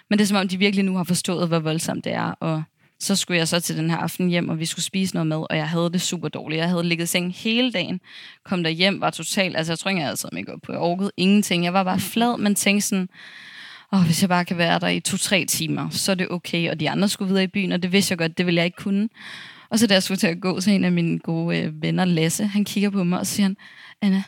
[0.10, 2.64] Men det er som om, de virkelig nu har forstået, hvor voldsomt det er, og
[3.00, 5.46] så skulle jeg så til den her aften hjem, og vi skulle spise noget mad,
[5.50, 6.60] og jeg havde det super dårligt.
[6.60, 8.02] Jeg havde ligget i seng hele dagen,
[8.46, 10.72] kom der hjem, var totalt, altså jeg tror ikke, jeg havde taget mig op på,
[10.72, 11.64] jeg orkede ingenting.
[11.64, 13.10] Jeg var bare flad, men tænkte sådan,
[13.94, 16.70] åh, hvis jeg bare kan være der i to-tre timer, så er det okay.
[16.70, 18.66] Og de andre skulle videre i byen, og det vidste jeg godt, det ville jeg
[18.66, 19.10] ikke kunne.
[19.70, 22.06] Og så da jeg skulle til at gå, så en af mine gode øh, venner,
[22.06, 23.58] Lasse, han kigger på mig og siger, han,
[24.02, 24.24] Anna,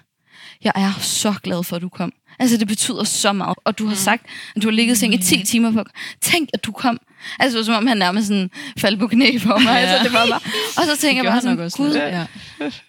[0.63, 2.13] jeg er så glad for, at du kom.
[2.39, 3.57] Altså, det betyder så meget.
[3.63, 5.83] Og du har sagt, at du har ligget i seng i 10 timer på.
[6.21, 6.99] Tænk, at du kom.
[7.39, 9.71] Altså, det var som om han nærmest sådan faldt på knæ for mig.
[9.71, 9.77] Ja.
[9.77, 10.39] Altså, det var bare...
[10.77, 12.25] Og så tænker jeg bare sådan, gud, Ja.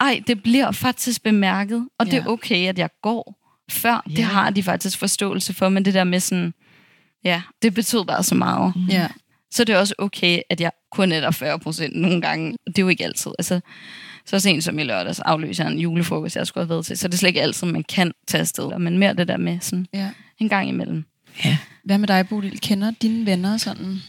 [0.01, 3.39] ej, det bliver faktisk bemærket, og det er okay, at jeg går
[3.71, 4.03] før.
[4.09, 4.25] Det Ja.
[4.25, 6.55] har de faktisk forståelse for, men det der med sådan,
[7.25, 8.73] ja, det betød bare så meget.
[8.89, 9.09] ja.
[9.51, 12.57] Så det er også okay, at jeg kun er der 40 procent nogle gange.
[12.67, 13.31] Det er jo ikke altid.
[13.39, 13.61] Altså,
[14.27, 16.99] så sent som i lørdags afløser jeg en julefrokost, jeg skulle have været til.
[16.99, 18.79] Så det er slet ikke altid, man kan tage afsted.
[18.79, 20.09] Men mere det der med sådan ja.
[20.39, 21.05] en gang imellem.
[21.45, 21.57] Ja.
[21.85, 22.61] Hvad med dig, Bodil?
[22.61, 24.03] Kender dine venner sådan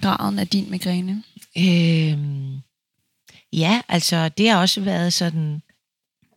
[0.00, 1.22] graden af din migræne?
[1.58, 2.58] Øhm,
[3.52, 5.62] ja, altså det har også været sådan,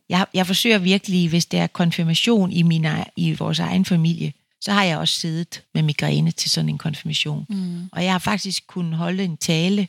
[0.08, 4.72] jeg, jeg forsøger virkelig, hvis der er konfirmation i, min, i vores egen familie, så
[4.72, 7.46] har jeg også siddet med migræne til sådan en konfirmation.
[7.48, 7.88] Mm.
[7.92, 9.88] Og jeg har faktisk kunnet holde en tale,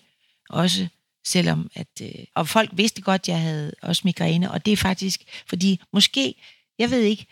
[0.49, 0.87] også
[1.25, 1.87] selvom at...
[2.01, 5.79] Øh, og folk vidste godt, at jeg havde også migræne, og det er faktisk, fordi
[5.93, 6.35] måske,
[6.79, 7.25] jeg ved ikke,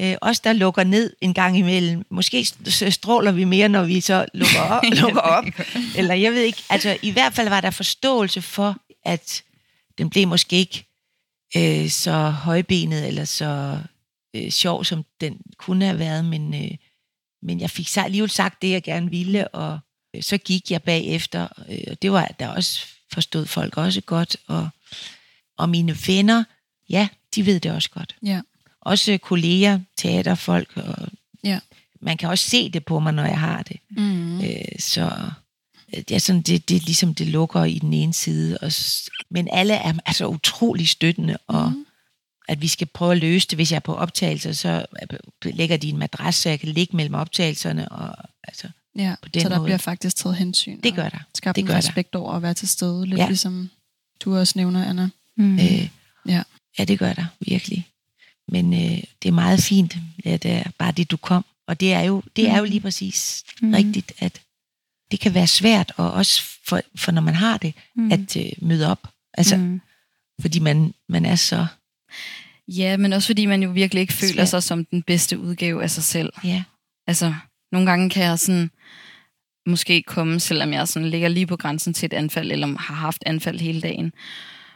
[0.00, 2.44] øh, os der lukker ned en gang imellem, måske
[2.90, 5.44] stråler vi mere, når vi så lukker op, lukker op.
[5.96, 9.42] eller jeg ved ikke, altså i hvert fald var der forståelse for, at
[9.98, 10.84] den blev måske ikke
[11.56, 13.78] øh, så højbenet eller så
[14.36, 16.70] øh, sjov, som den kunne have været, men, øh,
[17.42, 19.78] men jeg fik alligevel sagt det, jeg gerne ville, og
[20.16, 24.36] øh, så gik jeg bagefter, øh, og det var der også forstod folk også godt,
[24.46, 24.68] og,
[25.56, 26.44] og mine venner,
[26.88, 28.16] ja, de ved det også godt.
[28.22, 28.40] Ja.
[28.88, 31.08] Også kolleger, teaterfolk, og
[31.44, 31.60] Ja.
[32.02, 33.76] man kan også se det på mig, når jeg har det.
[33.90, 34.40] Mm.
[34.40, 35.10] Øh, så
[35.96, 38.58] øh, det er sådan, det, det er ligesom, det lukker i den ene side.
[38.62, 38.72] Og,
[39.30, 41.84] men alle er altså utrolig støttende, og Mhm.
[42.48, 43.58] at vi skal prøve at løse det.
[43.58, 46.96] Hvis jeg er på optagelser, så øh, lægger de en madras, så jeg kan ligge
[46.96, 47.88] mellem optagelserne.
[47.88, 49.64] Og, altså, Ja, på den så der måde.
[49.66, 50.80] bliver faktisk taget hensyn.
[50.80, 51.18] det gør der.
[51.34, 51.78] Skabt det en gør der.
[51.78, 53.26] respekt over at være til stede, lidt ja.
[53.26, 53.70] ligesom
[54.24, 55.08] du også nævner, Anna.
[55.36, 55.54] Mm.
[55.58, 55.88] Øh,
[56.28, 56.42] Ja.
[56.78, 57.86] ja, det gør der virkelig.
[58.48, 61.44] Men øh, det er meget fint, at det er bare det, du kom.
[61.66, 63.74] Og det er jo, det er jo lige præcis mm.
[63.74, 64.40] rigtigt, at
[65.10, 68.02] det kan være svært, og også for, for når man har det, Mm.
[68.04, 68.12] mm.
[68.12, 69.08] at øh, møde op.
[69.34, 69.62] Altså, mm.
[69.62, 69.80] mm.
[70.40, 71.66] Fordi man, man er så...
[72.68, 74.48] Ja, men også fordi man jo virkelig ikke føler Svært.
[74.48, 76.32] sig som den bedste udgave af sig selv.
[76.44, 76.62] Ja,
[77.06, 77.34] Altså,
[77.72, 78.70] nogle gange kan jeg sådan
[79.66, 83.22] måske komme, selvom jeg sådan ligger lige på grænsen til et anfald, eller har haft
[83.26, 84.12] anfald hele dagen.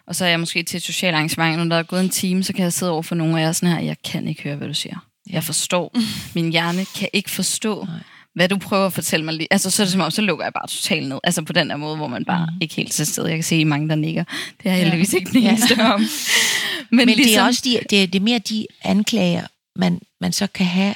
[0.07, 2.43] Og så er jeg måske til et socialt arrangement, når der er gået en time,
[2.45, 4.57] så kan jeg sidde over for nogle af jer sådan her, jeg kan ikke høre,
[4.57, 5.07] hvad du siger.
[5.31, 5.97] Jeg forstår.
[6.35, 7.99] Min hjerne kan ikke forstå, Nej.
[8.35, 9.49] hvad du prøver at fortælle mig lige.
[9.51, 11.19] Altså, så er det som om, så lukker jeg bare totalt ned.
[11.25, 12.59] Altså på den der måde, hvor man bare mm.
[12.61, 13.29] ikke helt til stede.
[13.29, 14.25] Jeg kan se, at er mange, der nikker.
[14.63, 15.49] Det er jeg heldigvis ikke den Ja.
[15.49, 16.01] eneste om.
[16.91, 20.33] Men, Men, ligesom, det er også de, det, det er mere de anklager, man, man
[20.33, 20.95] så kan have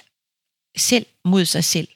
[0.76, 1.88] selv mod sig selv.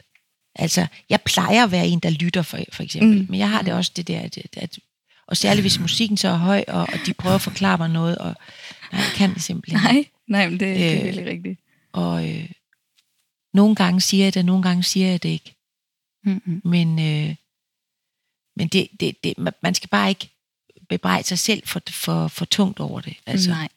[0.55, 3.13] Altså, jeg plejer at være en, der lytter, for, for eksempel.
[3.13, 3.21] Mm.
[3.21, 3.27] Mm.
[3.31, 4.79] Men jeg har det også det der, at, at,
[5.31, 8.19] og særligt hvis musikken så er høj, og, og de prøver at forklare mig noget,
[8.19, 8.35] og
[8.93, 9.81] nej, jeg kan det simpelthen.
[9.83, 11.61] Nej, nej men det, det er Øh, virkelig rigtigt.
[11.93, 12.51] Og øh,
[13.55, 15.55] nogle gange siger jeg det, nogle gange siger jeg det ikke.
[16.25, 16.61] Mm-hmm.
[16.65, 17.35] Men, øh,
[18.57, 20.29] men det, det, det, man- skal bare ikke
[20.89, 23.15] bebrejde sig selv for, for, for tungt over det.
[23.27, 23.69] Altså, Nej.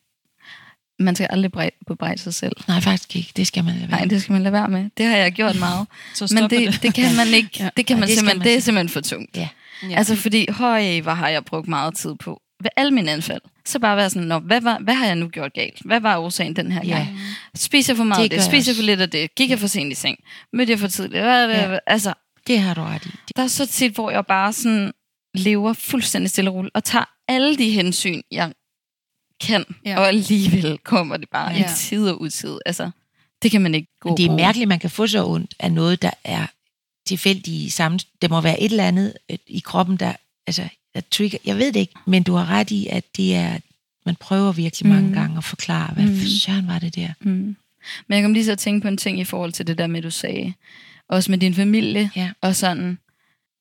[1.00, 2.56] Man skal aldrig bre- bebrejde sig selv.
[2.68, 3.32] nej, faktisk ikke.
[3.36, 4.00] Det skal man lade være.
[4.00, 4.90] Nej, det skal man lade være med.
[4.98, 5.88] Det har jeg gjort meget.
[6.16, 7.50] Så Men det, det kan man ikke.
[7.60, 7.70] Ja.
[7.78, 9.38] Det kan Nej, man det simpelthen, man det er simpelthen for tungt.
[9.38, 9.50] Ja.
[9.90, 9.96] Ja.
[9.98, 12.42] Altså fordi, høj, hvor har jeg brugt meget tid på.
[12.64, 13.42] Ved alle mine anfald.
[13.66, 15.82] Så bare være sådan, Nå, hvad, var, hvad har jeg nu gjort galt?
[15.86, 16.96] Hvad var årsagen den her Ja.
[16.96, 17.08] gang?
[17.56, 18.52] Spiser jeg for meget Det af det?
[18.52, 19.36] Spiser jeg for lidt af det?
[19.36, 20.18] Gik jeg for sent i seng?
[20.54, 21.16] Mødte jeg for tidligt?
[21.24, 21.78] Ja.
[21.88, 22.14] Altså,
[22.48, 23.10] Det har du ret i.
[23.36, 24.92] Der er så tit, hvor jeg bare sådan
[25.34, 28.52] lever fuldstændig stille og roligt, og tager alle de hensyn, jeg
[29.42, 29.92] kan, Ja.
[29.92, 30.00] ja.
[30.00, 31.58] og alligevel kommer det bare Ja.
[31.58, 31.66] ja.
[31.66, 32.58] i tid og utid.
[32.66, 32.92] Altså,
[33.44, 35.54] det kan man ikke gå men det er mærkeligt, at man kan få så ondt
[35.60, 36.48] af noget, der er
[37.06, 38.00] tilfældigt i sammen.
[38.22, 40.14] Det må være et eller andet øh, i kroppen, der,
[40.48, 41.38] altså, der trigger.
[41.46, 43.58] Jeg ved det ikke, men du har ret i, at det er,
[44.06, 45.14] man prøver virkelig mange Mm.
[45.14, 46.10] gange at forklare, hvad Mm.
[46.10, 46.18] mm.
[46.26, 47.10] søren var det der?
[47.22, 47.56] Mm.
[48.08, 49.88] Men jeg kom lige så at tænke på en ting i forhold til det der
[49.88, 50.54] med, du sagde.
[51.10, 52.30] Også med din familie, Ja.
[52.42, 52.98] og sådan,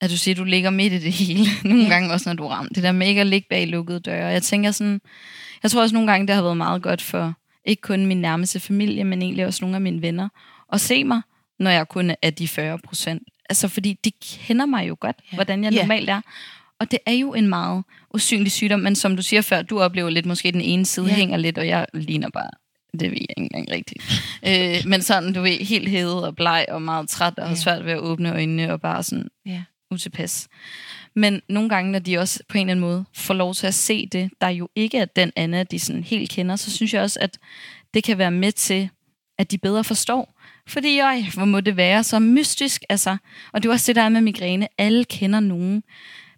[0.00, 1.46] at du siger, at du ligger midt i det hele.
[1.64, 1.85] Nogle Ja.
[1.88, 1.94] ja.
[1.94, 2.74] gange også, når du er ramt.
[2.74, 4.26] Det der med ikke at ligge bag lukkede døre.
[4.26, 5.00] Jeg tænker sådan,
[5.62, 8.61] jeg tror også nogle gange, det har været meget godt for ikke kun min nærmeste
[8.61, 10.28] familie, men egentlig også nogle af mine venner,
[10.72, 11.20] at se mig,
[11.59, 13.22] når jeg kun er de 40 procent.
[13.50, 15.26] Altså, fordi de kender mig jo godt, Ja.
[15.33, 15.37] ja.
[15.37, 15.81] hvordan jeg Ja.
[15.83, 16.20] normalt er.
[16.81, 20.11] Og det er jo en meget usynlig sygdom, men som du siger før, du oplever
[20.11, 21.12] lidt, måske den ene side Ja.
[21.12, 21.16] ja.
[21.18, 22.50] hænger lidt, og jeg ligner bare,
[22.92, 24.05] det ved jeg ikke engang rigtigt.
[24.48, 27.55] øh, men sådan, du ved, helt hævet og bleg og meget træt, og har Ja.
[27.57, 29.62] svært ved at åbne øjnene, og bare sådan Ja.
[29.90, 30.48] utilpas.
[31.16, 33.74] Men nogle gange, når de også på en eller anden måde får lov til at
[33.74, 37.02] se det, der jo ikke er den Anna, de sådan helt kender, så synes jeg
[37.02, 37.38] også, at
[37.94, 38.88] det kan være med til,
[39.38, 40.31] at de bedre forstår.
[40.68, 43.16] Fordi, øj, hvor må det være så mystisk, altså.
[43.53, 44.68] Og det er også det, der er med migræne.
[44.79, 45.83] Alle kender nogen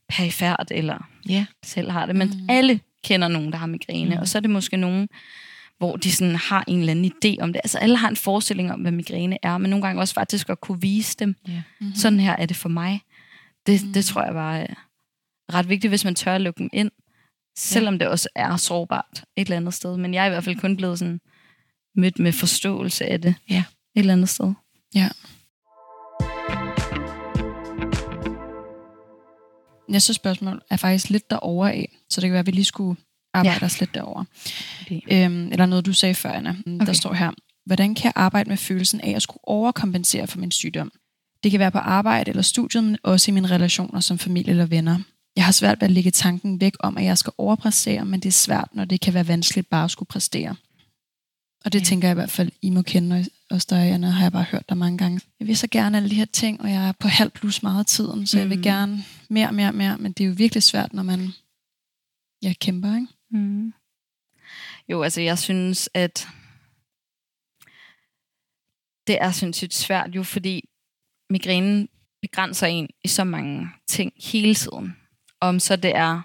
[0.08, 1.46] perifært, eller Ja.
[1.64, 2.46] selv har det, men Mm.
[2.48, 4.20] alle kender nogen, der har migræne, Mm.
[4.20, 5.08] og så er det måske nogen,
[5.78, 7.60] hvor de sådan har en eller anden idé om det.
[7.64, 10.60] Altså alle har en forestilling om, hvad migræne er, men nogle gange også faktisk at
[10.60, 11.62] kunne vise dem, Ja.
[11.80, 11.94] Mhm.
[11.94, 13.00] sådan her er det for mig.
[13.66, 13.92] Det, Mm.
[13.92, 14.74] det tror jeg bare er
[15.54, 16.90] ret vigtigt, hvis man tør at lukke dem ind,
[17.58, 17.98] selvom ja.
[17.98, 19.96] det også er sårbart et eller andet sted.
[19.96, 21.20] Men jeg er i hvert fald kun blevet sådan
[21.96, 23.64] mødt med forståelse af det Ja.
[23.96, 24.52] Et eller andet sted.
[24.94, 25.08] Ja.
[29.88, 33.00] Næste spørgsmål er faktisk lidt derovre af, så det kan være, at vi lige skulle
[33.34, 33.66] arbejde ja.
[33.66, 34.24] Os lidt derovre.
[34.82, 35.00] Okay.
[35.12, 36.50] Øhm, eller noget, du sagde før, Anna.
[36.50, 36.86] Okay.
[36.86, 37.30] Der står her,
[37.66, 40.92] hvordan kan jeg arbejde med følelsen af at skulle overkompensere for min sygdom?
[41.42, 44.66] Det kan være på arbejde eller studiet, men også i mine relationer som familie eller
[44.66, 44.98] venner.
[45.36, 48.28] Jeg har svært ved at lægge tanken væk om, at jeg skal overpræstere, men det
[48.28, 50.56] er svært, når det kan være vanskeligt bare at skulle præstere.
[51.64, 51.84] Og det Ja.
[51.84, 54.68] tænker jeg i hvert fald, I må kende, også dig, Anna, har jeg bare hørt
[54.68, 55.20] dig mange gange.
[55.40, 57.78] Jeg vil så gerne alle de her ting, og jeg er på halv plus meget
[57.78, 58.40] af tiden, så mm.
[58.40, 58.62] jeg vil Mhm.
[58.62, 61.28] gerne mere, mere, mere, men det er jo virkelig svært, når man
[62.42, 63.08] jeg kæmper, ikke?
[63.30, 63.72] Mm.
[64.88, 66.28] Jo, altså jeg synes, at
[69.06, 70.68] det er sindssygt svært jo, fordi
[71.30, 71.88] migrænen
[72.22, 74.96] begrænser en i så mange ting hele tiden.
[75.40, 76.22] Om så det er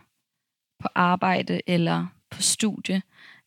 [0.79, 3.01] på arbejde eller på studie,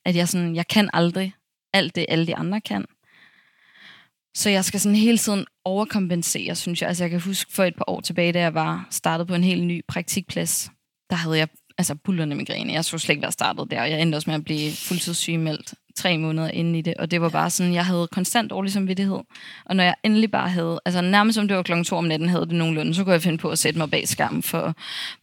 [0.04, 1.34] at jeg sådan, jeg kan aldrig
[1.72, 2.84] alt det, alle de andre kan.
[4.34, 6.88] Så jeg skal sådan hele tiden overkompensere, synes jeg.
[6.88, 9.44] Altså jeg kan huske for et par år tilbage, da jeg var startet på en
[9.44, 10.70] helt ny praktikplads,
[11.10, 12.72] der havde jeg altså bullerne migræne.
[12.72, 15.74] Jeg skulle slet ikke være startet der, og jeg endte også med at blive fuldtidssygemeldt
[15.96, 19.18] tre måneder inde i det, og det var bare sådan, jeg havde konstant dårlig samvittighed,
[19.64, 22.28] og når jeg endelig bare havde, altså nærmest som det var klokken to om natten,
[22.28, 24.74] havde det nogenlunde, så kunne jeg finde på at sætte mig bag skærmen for at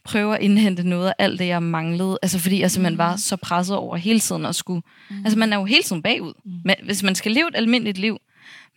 [0.04, 3.36] prøve at indhente noget af alt det, jeg manglede, altså fordi jeg simpelthen var så
[3.36, 5.16] presset over hele tiden at skulle, mm.
[5.24, 6.32] altså man er jo hele tiden bagud,
[6.64, 8.18] men hvis man skal leve et almindeligt liv,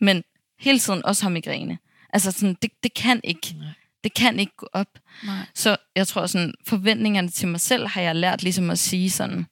[0.04, 0.22] men
[0.58, 1.78] hele tiden også har migræne,
[2.12, 3.68] altså sådan, det, det kan ikke, Nej.
[4.04, 5.46] det kan ikke gå op, Nej.
[5.54, 9.46] så jeg tror sådan, forventningerne til mig selv har jeg lært ligesom at sige sådan,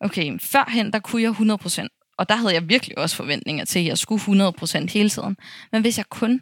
[0.00, 3.84] okay, førhen der kunne jeg 100%, og der havde jeg virkelig også forventninger til, at
[3.84, 5.36] jeg skulle 100% hele tiden.
[5.72, 6.40] Men hvis jeg kun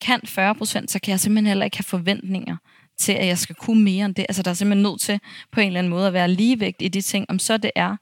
[0.00, 0.30] kan 40%,
[0.64, 2.56] så kan jeg simpelthen heller ikke have forventninger
[2.98, 4.26] til, at jeg skal kunne mere end det.
[4.28, 5.20] Altså, der er simpelthen nødt til
[5.52, 7.96] på en eller anden måde at være ligevægt i de ting, om så det er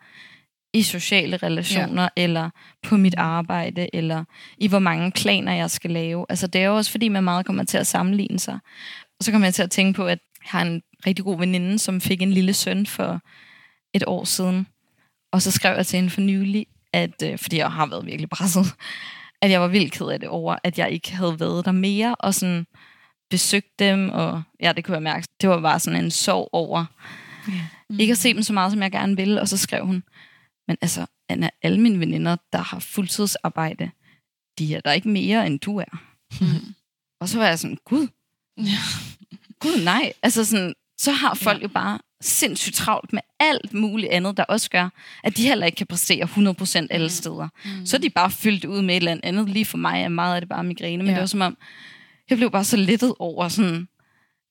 [0.72, 2.22] i sociale relationer, ja.
[2.22, 2.50] eller
[2.82, 4.24] på mit arbejde, eller
[4.58, 6.26] i hvor mange planer jeg skal lave.
[6.28, 8.58] Altså, det er jo også, fordi man meget kommer til at sammenligne sig.
[9.18, 11.78] Og så kommer jeg til at tænke på, at jeg har en rigtig god veninde,
[11.78, 13.20] som fik en lille søn for
[13.94, 14.66] et år siden.
[15.32, 18.30] Og så skrev jeg til hende for nylig, at, øh, fordi jeg har været virkelig
[18.30, 18.74] presset,
[19.42, 22.14] at jeg var vildt ked af det over, at jeg ikke havde været der mere,
[22.14, 22.66] og sådan
[23.30, 25.26] besøgt dem, og ja, det kunne jeg mærke.
[25.40, 26.84] Det var bare sådan en sorg over,
[27.48, 27.60] yeah.
[27.90, 28.00] mm.
[28.00, 30.02] ikke at se dem så meget, som jeg gerne ville, og så skrev hun,
[30.68, 33.90] men altså, Anna, alle mine veninder, der har fuldtidsarbejde,
[34.58, 36.02] de er der ikke mere, end du er.
[36.40, 36.74] Mm.
[37.20, 38.08] Og så var jeg sådan, gud,
[38.56, 38.78] ja.
[39.60, 40.12] gud nej.
[40.22, 41.62] Altså sådan, så har folk ja.
[41.62, 44.88] jo bare sindssygt travlt med alt muligt andet, der også gør,
[45.24, 47.10] at de heller ikke kan præstere 100% alle mm.
[47.10, 47.48] steder.
[47.64, 47.86] Mm.
[47.86, 49.48] Så er de bare fyldt ud med et eller andet.
[49.48, 51.12] Lige for mig er meget af det bare migræne, men ja.
[51.12, 51.56] det var som om,
[52.30, 53.88] jeg blev bare så lettet over sådan,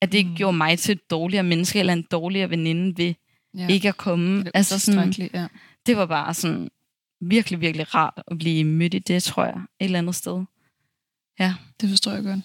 [0.00, 0.36] at det ikke mm.
[0.36, 3.14] gjorde mig til et dårligere menneske, eller en dårligere veninde ved
[3.54, 3.66] ja.
[3.68, 4.44] ikke at komme.
[4.44, 5.46] Det altså sådan, ja.
[5.88, 6.70] Det var bare sådan
[7.20, 10.44] virkelig, virkelig rart at blive mødt i det, tror jeg, et eller andet sted.
[11.40, 11.54] Ja.
[11.80, 12.40] Det forstår jeg godt.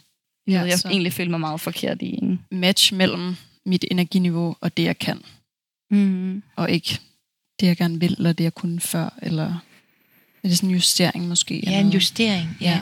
[0.48, 0.90] Ja, jeg så.
[0.90, 2.46] egentlig følte mig meget forkert i en.
[2.52, 5.22] Match mellem mit energiniveau og det, jeg kan.
[5.92, 6.44] Mm.
[6.56, 7.00] Og ikke
[7.60, 9.60] det, jeg gerne vil, eller det, jeg kunne før, eller
[10.44, 11.70] er det sådan en justering måske?
[11.70, 12.70] Ja, en justering, ja.
[12.70, 12.82] ja.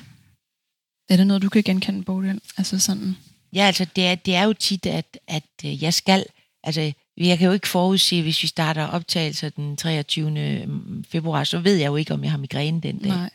[1.10, 2.42] Er det noget, du kan genkende, Bodil?
[2.58, 3.16] Altså sådan...
[3.54, 6.26] Ja, altså det er, det er jo tit, at, at øh, jeg skal,
[6.64, 10.66] altså jeg kan jo ikke forudse, hvis vi starter optagelser den 23.
[10.66, 13.10] Mm, februar, så ved jeg jo ikke, om jeg har migræne den dag.
[13.10, 13.30] Nej.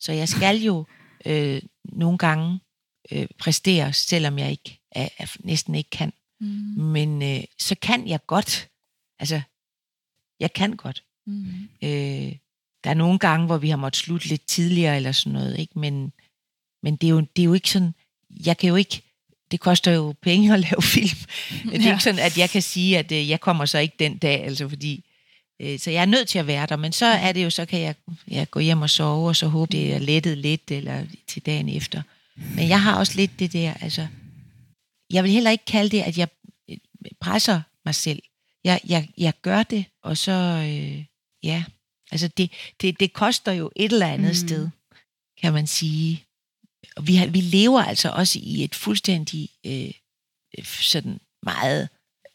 [0.00, 0.86] Så jeg skal jo
[1.26, 2.60] øh, nogle gange
[3.12, 6.12] øh, præstere, selvom jeg ikke er, er, næsten ikke kan.
[6.40, 6.46] Mm.
[6.76, 8.68] Men øh, så kan jeg godt.
[9.18, 9.40] Altså,
[10.40, 11.04] jeg kan godt.
[11.26, 11.68] Mm.
[11.82, 12.36] Øh,
[12.84, 15.78] der er nogle gange, hvor vi har måttet slutte lidt tidligere eller sådan noget, ikke?
[15.78, 16.12] Men,
[16.82, 17.94] men det, er jo, det er jo ikke sådan,
[18.46, 19.02] jeg kan jo ikke,
[19.52, 21.18] det koster jo penge at lave film.
[21.64, 21.90] Det er ja.
[21.90, 24.68] ikke sådan, at jeg kan sige, at øh, jeg kommer så ikke den dag, altså
[24.68, 25.04] fordi,
[25.60, 27.64] øh, så jeg er nødt til at være der, men så er det jo, så
[27.64, 27.94] kan jeg,
[28.28, 31.68] jeg gå hjem og sove, og så håbe, det er lettet lidt, eller til dagen
[31.68, 32.02] efter.
[32.56, 34.06] Men jeg har også lidt det der, altså,
[35.12, 36.28] jeg vil heller ikke kalde det, at jeg
[36.70, 36.76] øh,
[37.20, 38.22] presser mig selv.
[38.64, 41.04] Jeg, jeg, jeg gør det, og så, øh,
[41.42, 41.64] ja,
[42.12, 44.48] altså det, det, det koster jo et eller andet mm.
[44.48, 44.68] sted,
[45.42, 46.24] kan man sige.
[46.96, 49.90] Og vi, har, vi lever altså også i et fuldstændig øh,
[50.64, 51.88] sådan meget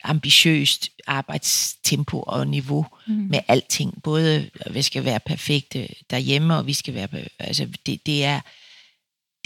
[0.04, 3.14] ambitiøst arbejdstempo og niveau mm.
[3.14, 4.04] med alting.
[4.04, 7.08] Både at vi skal være perfekte derhjemme, og vi skal være...
[7.40, 8.42] Altså, det, det er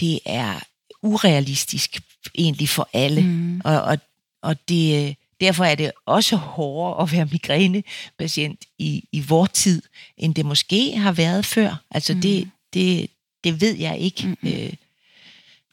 [0.00, 0.60] det er
[1.02, 2.02] urealistisk
[2.34, 3.20] egentlig for alle.
[3.20, 3.60] Mm.
[3.64, 3.98] Og, og,
[4.42, 9.82] og det, derfor er det også hårdere at være migrænepatient i, i vor tid,
[10.16, 11.76] end det måske har været før.
[11.90, 12.20] Altså mm.
[12.20, 13.10] det, det,
[13.44, 14.26] det ved jeg ikke.
[14.26, 14.48] Mm.
[14.48, 14.72] Øh,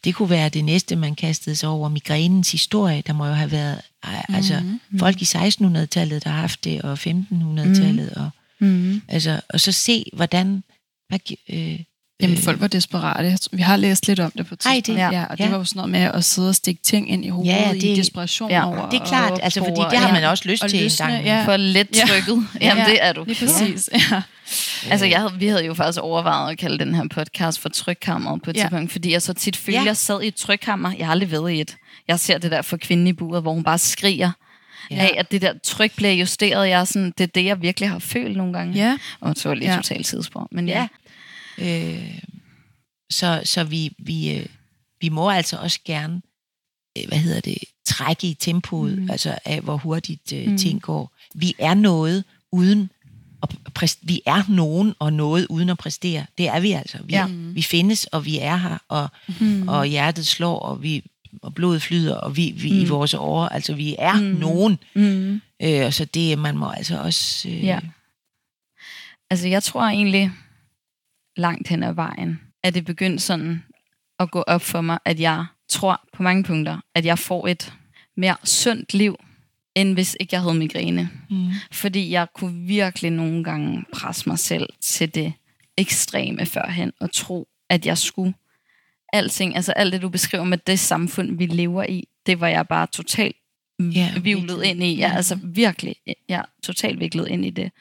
[0.04, 1.90] det kunne være det næste, man kastede sig over.
[1.90, 4.36] Migrænens historie, der må jo have været mm.
[4.36, 5.00] altså, mm.
[5.00, 8.14] folk i 1600-tallet, der har haft det, og 1500-tallet.
[8.16, 8.22] Mm.
[8.22, 9.02] Og, mm.
[9.08, 10.64] altså, og så se, hvordan...
[11.10, 11.80] Hvad, øh,
[12.22, 13.38] Jamen, folk var desperate.
[13.52, 14.90] Vi har læst lidt om det på tidspunkt.
[14.90, 15.50] Ej, det, ja, og det ja.
[15.50, 17.84] var jo sådan noget med at sidde og stikke ting ind i hovedet ja, det,
[17.84, 18.90] i desperation ja, over.
[18.90, 21.26] det er klart, altså, fordi det har man også lyst og til lysne, en gang.
[21.26, 21.46] Ja.
[21.46, 22.48] For let trykket.
[22.62, 22.68] Ja.
[22.68, 23.24] Jamen, det er du.
[23.24, 24.00] Lige præcis, ja.
[24.12, 24.22] ja.
[24.92, 28.42] Altså, jeg havde, vi havde jo faktisk overvejet at kalde den her podcast for trykkammeret
[28.42, 28.62] på et Ja.
[28.62, 29.86] tidspunkt, fordi jeg så tit følte, Ja.
[29.86, 30.92] jeg sad i et trykkammer.
[30.98, 31.76] Jeg har aldrig været i et.
[32.08, 34.32] Jeg ser det der for kvinden i buret, hvor hun bare skriger
[34.92, 34.96] Ja.
[34.96, 35.02] ja.
[35.02, 36.70] af, at det der tryk bliver justeret.
[36.70, 38.74] Jeg er sådan, det er det, jeg virkelig har følt nogle gange.
[38.74, 38.98] Ja.
[39.22, 39.76] Og så var det lige Ja.
[39.76, 39.82] ja.
[39.82, 40.48] totalt tidsspor.
[40.52, 40.80] Men ja.
[40.80, 40.88] Ja.
[41.62, 42.20] Øh,
[43.12, 44.46] så så vi, vi, øh,
[45.02, 46.22] vi må altså også gerne,
[46.98, 49.10] øh, hvad hedder det, trække i tempoet, mm.
[49.10, 50.58] altså af hvor hurtigt øh, Mm.
[50.58, 51.12] ting går.
[51.36, 52.90] Vi er noget uden
[53.44, 56.26] at præst- vi er nogen og noget uden at præstere.
[56.38, 56.98] Det er vi altså.
[57.04, 57.26] Vi, Ja.
[57.30, 59.68] vi findes, og vi er her, og, Mm.
[59.68, 61.04] og hjertet slår, og vi
[61.42, 62.80] og blodet flyder, og vi, vi mm.
[62.80, 62.90] i Mm.
[62.90, 64.26] vores årer, altså vi er Mm.
[64.26, 64.80] nogen.
[64.96, 65.42] Mm.
[65.62, 67.50] Øh, og så det, man må altså også...
[67.50, 67.80] Øh, Ja.
[69.30, 70.32] Altså, jeg tror egentlig
[71.40, 73.64] langt hen ad vejen, at det begyndte sådan
[74.20, 77.74] at gå op for mig, at jeg tror på mange punkter, at jeg får et
[78.18, 79.16] mere sundt liv,
[79.76, 81.10] end hvis ikke jeg havde migræne.
[81.30, 81.48] Mm.
[81.72, 85.34] Fordi jeg kunne virkelig nogle gange presse mig selv til det
[85.78, 88.34] ekstreme førhen, og tro, at jeg skulle
[89.14, 92.68] alting, altså alt det, du beskriver med det samfund, vi lever i, det var jeg
[92.68, 93.36] bare totalt
[93.80, 94.64] Ja, viklet.
[94.64, 94.96] ind i.
[94.96, 95.96] Ja, altså virkelig,
[96.30, 97.72] jeg er totalt viklet ind i det.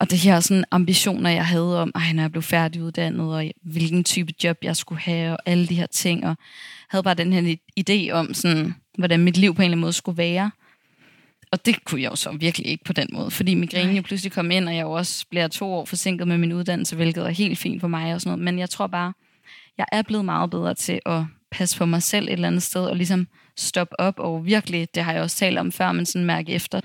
[0.00, 4.04] Og det her sådan ambitioner, jeg havde om, ej, når jeg blev færdiguddannet, og hvilken
[4.04, 6.36] type job jeg skulle have, og alle de her ting, og
[6.88, 9.92] havde bare den her idé om, sådan, hvordan mit liv på en eller anden måde
[9.92, 10.50] skulle være.
[11.52, 14.32] Og det kunne jeg jo så virkelig ikke på den måde, fordi migræne jo pludselig
[14.32, 17.30] kom ind, og jeg jo også bliver to år forsinket med min uddannelse, hvilket er
[17.30, 18.44] helt fint for mig og sådan noget.
[18.44, 19.12] Men jeg tror bare,
[19.78, 22.84] jeg er blevet meget bedre til at passe på mig selv et eller andet sted,
[22.84, 26.26] og ligesom stoppe op, og virkelig, det har jeg også talt om før, men sådan
[26.26, 26.80] mærke efter,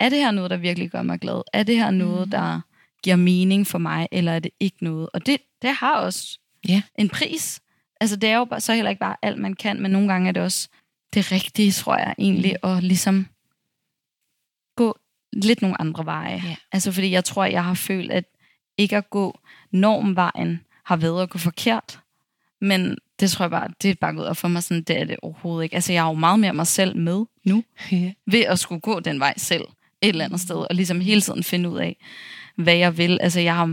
[0.00, 1.42] er det her noget, der virkelig gør mig glad?
[1.52, 2.60] Er det her noget, der
[3.02, 5.08] giver mening for mig, eller er det ikke noget?
[5.14, 6.82] Og det, det har også Ja.
[6.98, 7.60] en pris.
[8.00, 10.28] Altså, det er jo bare, så heller ikke bare alt, man kan, men nogle gange
[10.28, 10.68] er det også
[11.14, 13.26] det rigtige, tror jeg egentlig, at ligesom
[14.76, 14.98] gå
[15.32, 16.42] lidt nogle andre veje.
[16.44, 16.56] Ja.
[16.72, 18.24] Altså, fordi jeg tror, jeg har følt, at
[18.78, 19.38] ikke at gå
[19.70, 22.00] normvejen har været at gå forkert,
[22.60, 25.04] men det tror jeg bare, det er bare gået op for mig, sådan, det er
[25.04, 25.74] det overhovedet ikke.
[25.74, 28.12] Altså, jeg har jo meget mere mig selv med nu, Ja.
[28.26, 29.64] ved at skulle gå den vej selv,
[30.04, 31.96] et eller andet sted, og ligesom hele tiden finde ud af,
[32.56, 33.18] hvad jeg vil.
[33.20, 33.66] Altså, jeg har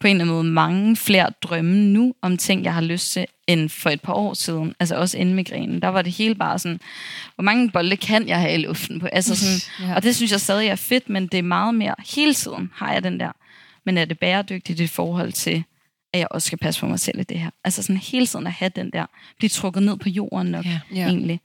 [0.00, 3.26] på en eller anden måde mange flere drømme nu om ting, jeg har lyst til,
[3.46, 4.74] end for et par år siden.
[4.80, 5.82] Altså også inden migrænen.
[5.82, 6.80] Der var det hele bare sådan,
[7.34, 9.06] hvor mange bolde kan jeg have i luften på?
[9.06, 9.94] Altså sådan, Ja.
[9.94, 12.92] Og det synes jeg stadig er fedt, men det er meget mere, hele tiden har
[12.92, 13.32] jeg den der,
[13.86, 15.64] men er det bæredygtigt i forhold til,
[16.12, 17.50] at jeg også skal passe på mig selv i det her?
[17.64, 19.06] Altså sådan hele tiden at have den der,
[19.38, 20.80] blive trukket ned på jorden nok, Ja.
[20.94, 21.06] ja.
[21.06, 21.40] egentlig.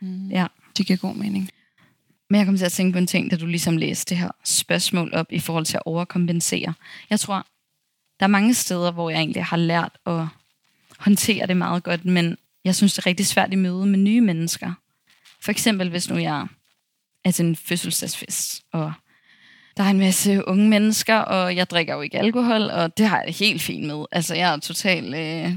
[0.00, 0.28] Mm.
[0.28, 0.46] Ja.
[0.78, 1.50] Det giver god mening.
[2.30, 4.30] Men jeg kom til at tænke på en ting, da du ligesom læste det her
[4.44, 6.74] spørgsmål op i forhold til at overkompensere.
[7.10, 7.46] Jeg tror,
[8.20, 10.26] der er mange steder, hvor jeg egentlig har lært at
[10.98, 14.20] håndtere det meget godt, men jeg synes, det er rigtig svært i møde med nye
[14.20, 14.72] mennesker.
[15.40, 16.46] For eksempel, hvis nu jeg
[17.24, 18.92] er til en fødselsdagsfest, og
[19.76, 23.16] der er en masse unge mennesker, og jeg drikker jo ikke alkohol, og det har
[23.16, 24.04] jeg det helt fint med.
[24.12, 25.52] Altså, jeg er totalt øh,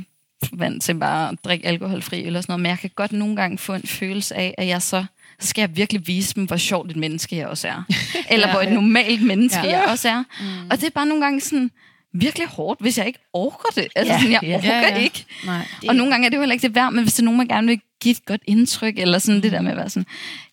[0.51, 3.57] vant til bare at drikke alkoholfri eller sådan noget, men jeg kan godt nogle gange
[3.57, 5.05] få en følelse af, at jeg så så
[5.39, 7.83] skal jeg virkelig vise dem, hvor sjovt et menneske jeg også er.
[8.31, 8.53] Eller Ja.
[8.53, 9.79] hvor et normalt menneske Ja.
[9.79, 10.23] jeg også er.
[10.41, 10.69] Mm.
[10.71, 11.71] Og det er bare nogle gange sådan
[12.13, 13.87] virkelig hårdt, hvis jeg ikke orker det.
[13.95, 14.55] Altså, Ja, sådan, jeg ja.
[14.57, 14.97] orker Ja, ja.
[14.97, 15.25] ikke.
[15.45, 15.67] Nej.
[15.87, 17.37] Og nogle gange er det jo heller ikke det værd, men hvis det er nogen,
[17.37, 19.41] man gerne vil give et godt indtryk, eller sådan mm.
[19.41, 20.05] det der med at være sådan,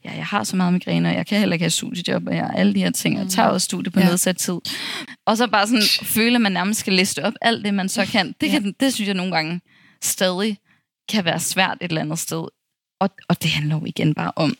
[0.05, 2.51] ja, jeg har så meget migræne, og jeg kan heller ikke have studiejob, og jeg
[2.57, 4.05] alle de her ting, og jeg tager også studie på Ja.
[4.05, 4.11] ja.
[4.11, 4.55] nedsat tid.
[5.27, 8.07] Og så bare sådan føle, at man nærmest skal liste op alt det, man så
[8.07, 8.35] kan.
[8.41, 9.61] Det, kan, det synes jeg nogle gange
[10.03, 10.59] stadig
[11.09, 12.45] kan være svært et eller andet sted.
[13.01, 14.55] Og, og det handler jo igen bare om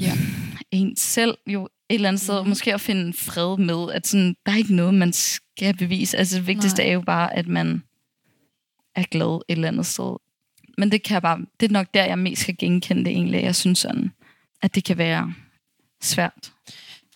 [0.00, 0.12] Ja.
[0.70, 2.48] en selv jo et eller andet sted, mm.
[2.48, 6.16] måske at finde fred med, at sådan, der er ikke noget, man skal bevise.
[6.18, 6.88] Altså det vigtigste Nej.
[6.88, 7.82] er jo bare, at man
[8.94, 10.16] er glad et eller andet sted.
[10.78, 13.42] Men det kan bare, det er nok der, jeg mest kan genkende det egentlig.
[13.42, 14.10] Jeg synes sådan,
[14.62, 15.34] at det kan være
[16.02, 16.52] svært.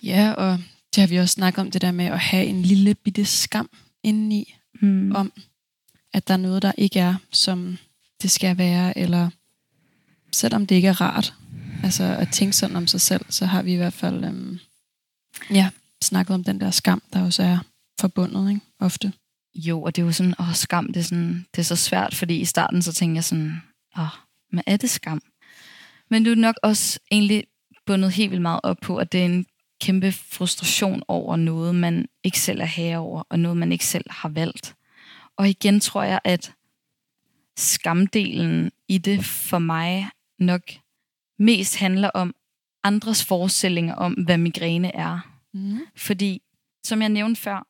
[0.02, 0.58] Ja, og
[0.94, 3.70] det har vi også snakket om, det der med at have en lille bitte skam
[4.02, 5.12] indeni, Mm.
[5.16, 5.32] om
[6.12, 7.76] at der er noget, der ikke er, som
[8.22, 9.30] det skal være, eller
[10.32, 11.34] selvom det ikke er rart,
[11.84, 14.58] altså at tænke sådan om sig selv, så har vi i hvert fald øhm,
[15.50, 15.70] ja,
[16.02, 17.58] snakket om den der skam, der også er
[18.00, 18.60] forbundet, ikke?
[18.80, 19.12] ofte.
[19.54, 22.14] Jo, og det er jo sådan, åh, skam, det er, sådan, det er så svært,
[22.14, 23.62] fordi i starten så tænker jeg sådan,
[23.98, 24.06] åh,
[24.52, 25.22] men er det skam?
[26.10, 27.44] Men du er nok også egentlig
[27.86, 29.46] bundet helt vildt meget op på, at det er en
[29.80, 34.28] kæmpe frustration over noget, man ikke selv er herover, og noget, man ikke selv har
[34.28, 34.74] valgt.
[35.36, 36.52] Og igen tror jeg, at
[37.56, 40.62] skamdelen i det for mig nok
[41.38, 42.34] mest handler om
[42.84, 45.18] andres forestillinger om, hvad migræne er.
[45.54, 45.78] Mm.
[45.96, 46.42] Fordi,
[46.84, 47.66] som jeg nævnte før,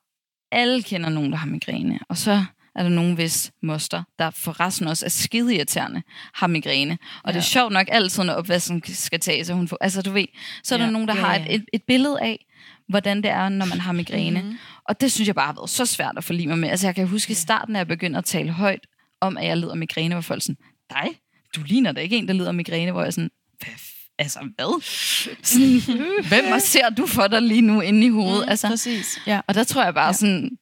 [0.51, 1.99] alle kender nogen, der har migræne.
[2.09, 6.01] Og så er der nogen, hvis moster, der for resten også er skide irriterende,
[6.33, 6.97] har migræne.
[7.23, 7.31] Og ja.
[7.31, 9.77] det er sjovt nok altid, når opvasken skal tages, og hun får...
[9.81, 10.25] Altså, du ved,
[10.63, 10.91] så er der Ja.
[10.91, 11.45] nogen, der Ja, har ja.
[11.45, 12.45] et, et, et billede af,
[12.89, 14.41] hvordan det er, når man har migræne.
[14.41, 14.57] Mhm.
[14.89, 16.69] Og det synes jeg bare har været så svært at forlige mig med.
[16.69, 18.87] Altså, jeg kan huske i starten, at jeg begyndte at tale højt
[19.21, 20.57] om, at jeg lider af migræne, hvor folk sådan,
[20.89, 21.07] dig?
[21.55, 23.73] Du ligner da ikke en, der lider af migræne, hvor jeg sådan, hvad?
[24.19, 24.81] Altså, hvad?
[25.43, 25.81] Sådan,
[26.29, 28.45] hvem ser du for dig lige nu inde i hovedet?
[28.45, 29.19] Mm, altså, præcis.
[29.27, 29.41] Ja.
[29.47, 30.13] og der tror jeg bare Ja.
[30.13, 30.57] sådan,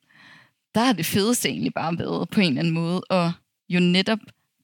[0.75, 3.31] der er det fedeste egentlig bare været på en eller anden måde, og
[3.69, 4.19] jo netop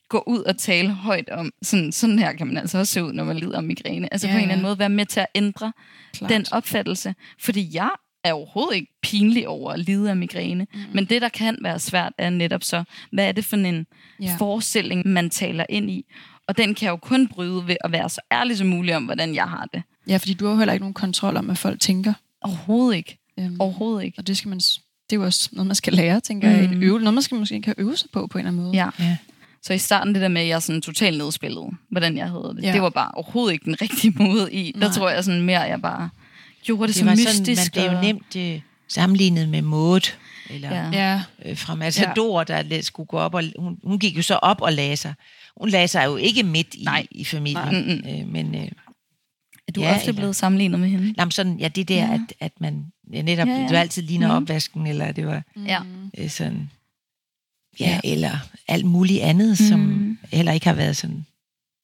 [0.09, 3.13] gå ud og tale højt om, sådan, sådan her kan man altså også se ud,
[3.13, 4.13] når man lider af migræne.
[4.13, 5.73] Altså Ja, på en eller anden måde være med til at ændre
[6.13, 6.29] Klart.
[6.31, 7.15] den opfattelse.
[7.39, 7.89] Fordi jeg
[8.23, 10.67] er overhovedet ikke pinlig over at lide af migræne.
[10.73, 10.79] Mm.
[10.93, 13.85] Men det, der kan være svært, er netop så, hvad er det for en
[14.21, 14.35] ja.
[14.39, 16.05] forestilling, man taler ind i?
[16.49, 19.03] Og den kan jeg jo kun bryde ved at være så ærlig som muligt om,
[19.03, 19.83] hvordan jeg har det.
[20.07, 22.13] ja, fordi du har jo heller ikke nogen kontrol om, hvad folk tænker.
[22.41, 23.17] Overhovedet ikke.
[23.39, 24.19] Øhm, Overhovedet ikke.
[24.19, 24.75] Og det skal man, det
[25.12, 26.55] er jo også noget, man skal lære, tænker mm.
[26.55, 26.63] jeg.
[26.63, 28.75] En øve, noget, man skal måske kan øve sig på, på en eller anden måde.
[28.75, 28.89] Ja.
[29.00, 29.17] Ja.
[29.63, 32.63] Så i starten det der med, at jeg sådan totalt nedspillede, hvordan jeg havde det,
[32.63, 32.67] Ja.
[32.67, 32.73] ja.
[32.73, 34.71] det var bare overhovedet ikke den rigtige måde i.
[34.71, 34.89] Der Nej.
[34.91, 36.10] tror jeg sådan mere, at jeg bare
[36.63, 37.35] gjorde det, Det så var mystisk.
[37.37, 40.10] sådan, man blev jo og- nemt øh, sammenlignet med Maud,
[40.50, 40.89] eller Ja.
[40.93, 41.21] ja.
[41.45, 44.35] Ja, øh, fra Matador, der lidt skulle gå op, og hun, hun gik jo så
[44.35, 45.13] op og lagde sig.
[45.60, 47.07] Hun lagde sig jo ikke midt i, Nej.
[47.12, 48.21] i familien, Nej.
[48.21, 48.71] øh, men øh,
[49.67, 51.13] Er du Ja, ofte eller- blevet sammenlignet med hende?
[51.17, 52.13] jamen sådan, ja, det der, Ja.
[52.13, 54.43] at, at man ja, netop, Ja, ja, du altid ligner Mhm.
[54.43, 55.81] opvasken, eller det var Ja.
[56.17, 56.69] øh, sådan,
[57.79, 58.12] ja, Ja.
[58.13, 58.37] eller
[58.67, 60.17] alt muligt andet, som Mhm.
[60.31, 61.25] heller ikke har været sådan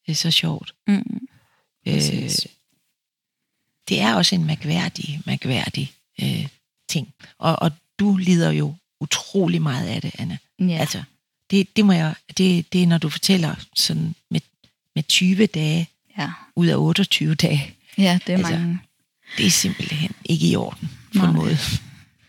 [0.10, 0.76] øh, så sjovt.
[0.88, 1.28] Mm.
[1.88, 1.94] Øh,
[3.90, 6.48] det er også en mærkværdig, mærkværdig øh,
[6.90, 7.14] ting.
[7.38, 10.38] Og, og du lider jo utrolig meget af det, Anna.
[10.60, 10.66] Ja.
[10.78, 11.04] Altså,
[11.52, 14.42] Det, det, må jeg, det, det er, når du fortæller sådan med,
[14.96, 17.74] med 20 dage Ja, ud af 28 dage.
[17.98, 18.80] ja det er Altså, mange.
[19.38, 21.30] Det er simpelthen ikke i orden på Nej.
[21.30, 21.58] en måde.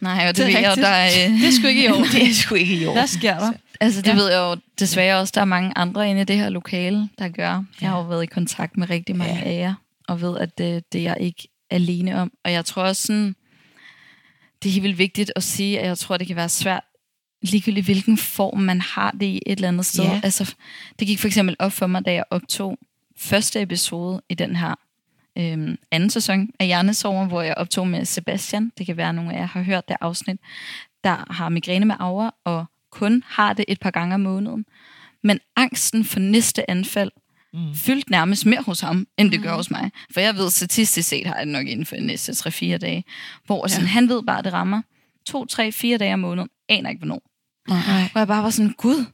[0.01, 1.07] Nej, og det, Det er ved jeg der er...
[1.29, 2.05] øh, Det er sgu ikke i år.
[2.13, 2.99] Det er sgu ikke i orden.
[2.99, 3.53] Hvad sker der?
[3.81, 4.15] Altså, det Ja.
[4.15, 7.29] ved jeg jo desværre også, der er mange andre inde i det her lokale, der
[7.29, 7.65] gør.
[7.81, 9.41] Jeg har jo været i kontakt med rigtig mange ja.
[9.45, 9.75] af jer,
[10.09, 12.33] og ved, at det, det er jeg ikke alene om.
[12.45, 13.37] Og jeg tror også sådan,
[14.63, 16.83] det er helt vildt vigtigt at sige, at jeg tror, det kan være svært,
[17.51, 20.05] ligegyldigt hvilken form man har det i et eller andet sted.
[20.05, 20.21] Ja.
[20.25, 20.55] Altså,
[20.99, 22.79] det gik for eksempel op for mig, da jeg optog
[23.17, 24.75] første episode i den her
[25.39, 28.73] øhm, anden sæson af Hjernesover, hvor jeg optog med Sebastian.
[28.79, 30.37] Det kan være, at nogle af jer har hørt det afsnit.
[31.05, 34.67] Der har migræne med aura, og kun har det et par gange om måneden.
[35.23, 37.11] Men angsten for næste anfald
[37.53, 37.75] mm.
[37.75, 39.91] fyldte nærmest mere hos ham, end det gør hos mig.
[40.11, 43.05] For jeg ved, statistisk set har jeg det nok inden for de næste 3-4 dage.
[43.47, 44.83] Hvor sådan, han ved bare, at det rammer
[45.27, 46.49] 2, 3, 4 dage om måneden.
[46.69, 47.23] Aner ikke, hvornår.
[47.69, 48.09] Nej.
[48.13, 49.05] Hvor jeg bare var sådan, gud,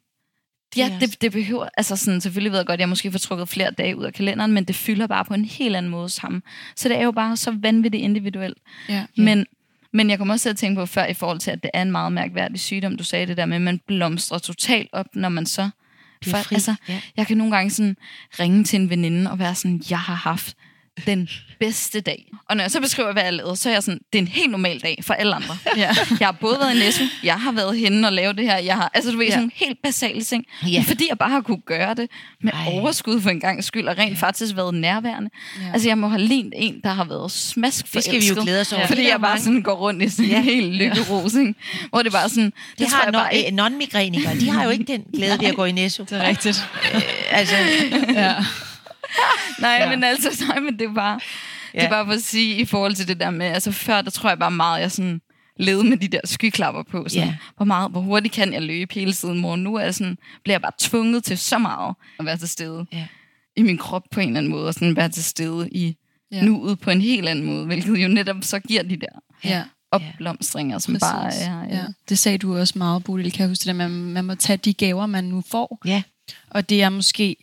[0.76, 1.10] ja, Yes.
[1.10, 3.70] det, det behøver, altså sådan, selvfølgelig ved jeg godt, at jeg måske får trukket flere
[3.70, 6.42] dage ud af kalenderen, men det fylder bare på en helt anden måde sammen.
[6.76, 8.58] Så det er jo bare så vanvittigt individuelt.
[8.88, 9.06] Ja.
[9.16, 9.46] Men,
[9.92, 11.82] men jeg kommer også til at tænke på før, i forhold til, at det er
[11.82, 15.28] en meget mærkværdig sygdom, du sagde det der med, at man blomstrer totalt op, når
[15.28, 15.70] man så...
[16.26, 17.00] For, altså, Ja.
[17.16, 17.96] jeg kan nogle gange sådan
[18.40, 20.56] ringe til en veninde og være sådan, jeg har haft
[21.06, 21.28] den
[21.60, 22.30] bedste dag.
[22.48, 24.28] Og når jeg så beskriver, hvad jeg lavede, så er jeg sådan, det er en
[24.28, 25.56] helt normal dag for alle andre.
[25.76, 25.90] Ja.
[26.20, 28.74] Jeg har både været i Netto, jeg har været henne og lavet det her, jeg
[28.74, 29.32] har, altså du ved, Ja.
[29.32, 30.44] sådan helt basale ting.
[30.68, 30.84] Ja.
[30.86, 32.10] Fordi jeg bare har kunne gøre det
[32.42, 32.64] med Ej.
[32.68, 35.30] Overskud for en gang skyld, og rent faktisk været nærværende.
[35.60, 35.72] Ja.
[35.72, 38.60] Altså jeg må have lignet en, der har været smask Det skal vi jo glæde
[38.60, 38.86] os over.
[38.86, 41.54] Fordi jeg bare sådan går rundt i sådan en helt lykkeros, ikke?
[41.90, 43.48] Hvor det bare sådan, det, Det har jeg bare ikke.
[43.48, 44.40] non- non-migrænikere.
[44.40, 46.04] De har jo ikke den glæde ved at gå i Netto.
[46.04, 46.68] Det er rigtigt.
[47.30, 47.54] Altså,
[48.14, 48.34] Ja.
[49.60, 49.82] Nej, Ja.
[49.84, 49.90] ja.
[49.90, 51.18] men altså, nej, men det er bare, ja.
[51.78, 51.86] det Ja.
[51.86, 54.28] er bare for at sige, i forhold til det der med, altså før, der tror
[54.28, 55.20] jeg bare meget, jeg sådan
[55.56, 57.04] levede med de der skyklapper på.
[57.08, 57.36] Sådan, Ja.
[57.56, 59.56] hvor, meget, hvor hurtigt kan jeg løbe hele tiden, mor?
[59.56, 62.86] Nu er jeg sådan, bliver jeg bare tvunget til så meget at være til stede
[62.92, 63.06] Ja.
[63.56, 65.96] i min krop på en eller anden måde, og sådan være til stede i
[66.32, 66.36] Ja.
[66.36, 66.42] ja.
[66.44, 69.62] nuet på en helt anden måde, hvilket jo netop så giver de der Ja.
[69.90, 71.02] opblomstringer, som Præcis.
[71.12, 71.76] bare er...
[71.76, 71.84] ja.
[72.08, 74.56] Det sagde du også meget, Bodil, kan jeg huske det der, man, man må tage
[74.56, 75.78] de gaver, man nu får.
[75.84, 76.02] ja.
[76.50, 77.36] Og det er måske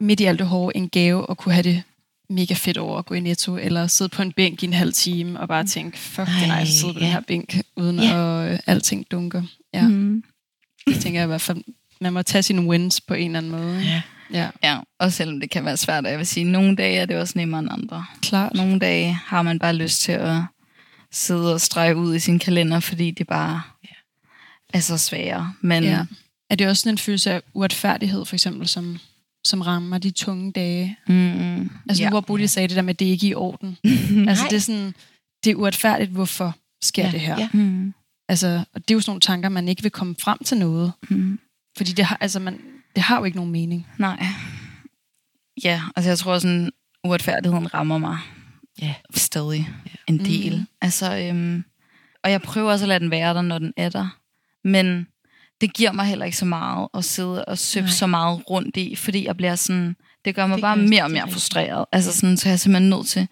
[0.00, 1.82] midt i alt det hårde en gave at kunne have det
[2.30, 4.92] mega fedt over at gå i netto, eller sidde på en bænk i en halv
[4.92, 7.04] time og bare tænke, fuck, det er nice at sidde på ja.
[7.04, 8.44] den her bænk, uden Ja.
[8.46, 9.42] at øh, alting dunker.
[9.74, 10.24] Ja, Mm.
[10.86, 11.58] det tænker jeg i hvert fald,
[12.00, 13.80] man må tage sine wins på en eller anden måde.
[13.84, 14.02] ja.
[14.32, 17.06] ja Ja, og selvom det kan være svært, og jeg vil sige, nogle dage er
[17.06, 18.04] det også nemmere end andre.
[18.22, 18.54] klart.
[18.54, 20.36] Nogle dage har man bare lyst til at
[21.12, 23.62] sidde og strege ud i sin kalender, fordi det bare
[24.74, 25.52] er så sværere.
[25.60, 25.90] Men Ja.
[25.90, 26.04] ja.
[26.50, 28.98] Er det også sådan en følelse af uretfærdighed, for eksempel, som,
[29.46, 30.96] som rammer de tunge dage?
[31.08, 32.08] Mm, Altså ja.
[32.08, 33.76] nu hvor Bodil sagde det der med, at det ikke er i orden.
[34.28, 34.94] altså det er sådan,
[35.44, 37.38] det er uretfærdigt, hvorfor sker Ja, det her?
[37.38, 37.48] ja.
[37.52, 37.94] Mm,
[38.28, 40.92] Altså, og det er jo sådan nogle tanker, man ikke vil komme frem til noget.
[41.10, 41.38] mm,
[41.76, 42.60] Fordi det har, altså man,
[42.94, 43.86] det har jo ikke nogen mening.
[43.98, 44.26] nej.
[45.64, 46.70] Ja, altså jeg tror sådan,
[47.04, 48.18] uretfærdigheden rammer mig
[48.82, 48.94] Ja.
[49.14, 49.68] stadig
[50.08, 50.56] en del.
[50.58, 50.66] Mm.
[50.80, 51.64] Altså, øhm,
[52.24, 54.18] og jeg prøver også at lade den være der, når den er der.
[54.64, 55.06] Men
[55.60, 58.96] det giver mig heller ikke så meget at sidde og søbe så meget rundt i,
[58.96, 61.84] fordi jeg bliver sådan, det gør mig Det bare mere og er mere frustreret.
[61.92, 63.28] Altså sådan, så jeg er simpelthen nødt til,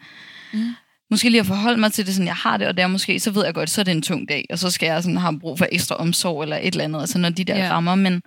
[0.53, 0.75] Mm.
[1.11, 3.31] måske lige at forholde mig til det, sådan jeg har det, og der måske, så
[3.31, 5.41] ved jeg godt, så er det en tung dag, og så skal jeg sådan have
[5.41, 7.70] brug for ekstra omsorg eller et eller andet, altså når de der yeah.
[7.70, 8.22] rammer, men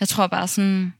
[0.00, 0.92] jeg tror bare sådan,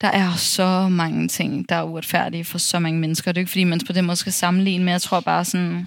[0.00, 3.32] der er så mange ting, der er uretfærdige for så mange mennesker.
[3.32, 5.86] Det er ikke, fordi man på den måde skal sammenligne, men jeg tror bare sådan,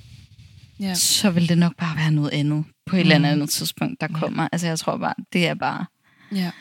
[0.80, 0.94] Ja.
[0.94, 3.26] så vil det nok bare være noget andet på et eller Mm.
[3.26, 4.48] andet tidspunkt, der kommer.
[4.52, 5.86] Altså jeg tror bare, det er bare,
[6.32, 6.52] ja.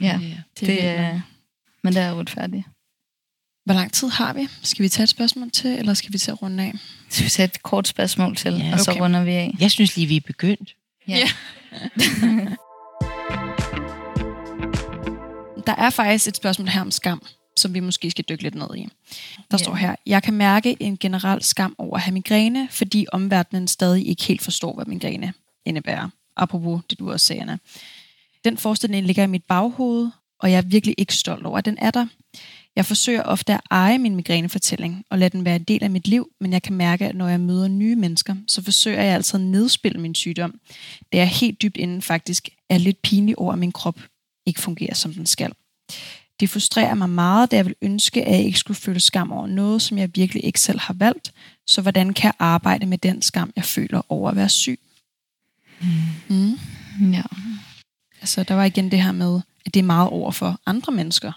[0.00, 0.36] ja, ja.
[0.60, 1.20] det, er det er,
[1.82, 2.66] men det er uretfærdigt.
[3.64, 4.48] Hvor lang tid har vi?
[4.62, 6.72] Skal vi tage et spørgsmål til, eller skal vi at runde af?
[7.08, 9.00] Så vi sætter et kort spørgsmål til, Ja, og så okay.
[9.00, 9.54] runder vi af.
[9.60, 10.76] Jeg synes lige, vi er begyndt.
[11.08, 11.16] Ja.
[11.18, 11.28] Ja.
[15.66, 17.22] Der er faktisk et spørgsmål her om skam,
[17.56, 18.88] som vi måske skal dykke lidt ned i.
[19.50, 23.68] Der står her, jeg kan mærke en generel skam over at have migræne, fordi omverdenen
[23.68, 25.32] stadig ikke helt forstår, hvad migræne
[25.64, 26.08] indebærer.
[26.36, 27.58] Apropos det, du også sagde, Anna.
[28.44, 31.78] Den forestilling ligger i mit baghoved, og jeg er virkelig ikke stolt over, at den
[31.78, 32.06] er der.
[32.76, 36.08] Jeg forsøger ofte at eje min migrænefortælling og lade den være en del af mit
[36.08, 39.40] liv, men jeg kan mærke, at når jeg møder nye mennesker, så forsøger jeg altid
[39.40, 40.60] at nedspille min sygdom,
[41.12, 44.00] da jeg helt dybt inden faktisk er lidt pinlig over, at min krop
[44.46, 45.52] ikke fungerer, som den skal.
[46.40, 49.46] Det frustrerer mig meget, da jeg vil ønske, at jeg ikke skulle føle skam over
[49.46, 51.32] noget, som jeg virkelig ikke selv har valgt.
[51.66, 54.80] Så hvordan kan jeg arbejde med den skam, jeg føler over at være syg?
[56.28, 56.58] Mm.
[57.12, 57.22] ja.
[58.20, 61.32] Altså, der var igen det her med, at det er meget over for andre mennesker.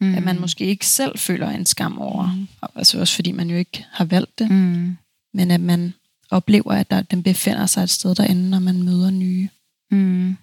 [0.00, 0.14] Mm.
[0.14, 2.34] At man måske ikke selv føler en skam over.
[2.36, 2.68] Mm.
[2.76, 4.50] Altså også fordi man jo ikke har valgt det.
[4.50, 4.96] Mm.
[5.34, 5.94] Men at man
[6.30, 9.48] oplever, at der, den befinder sig et sted derinde, når man møder nye.
[9.90, 10.36] Mm.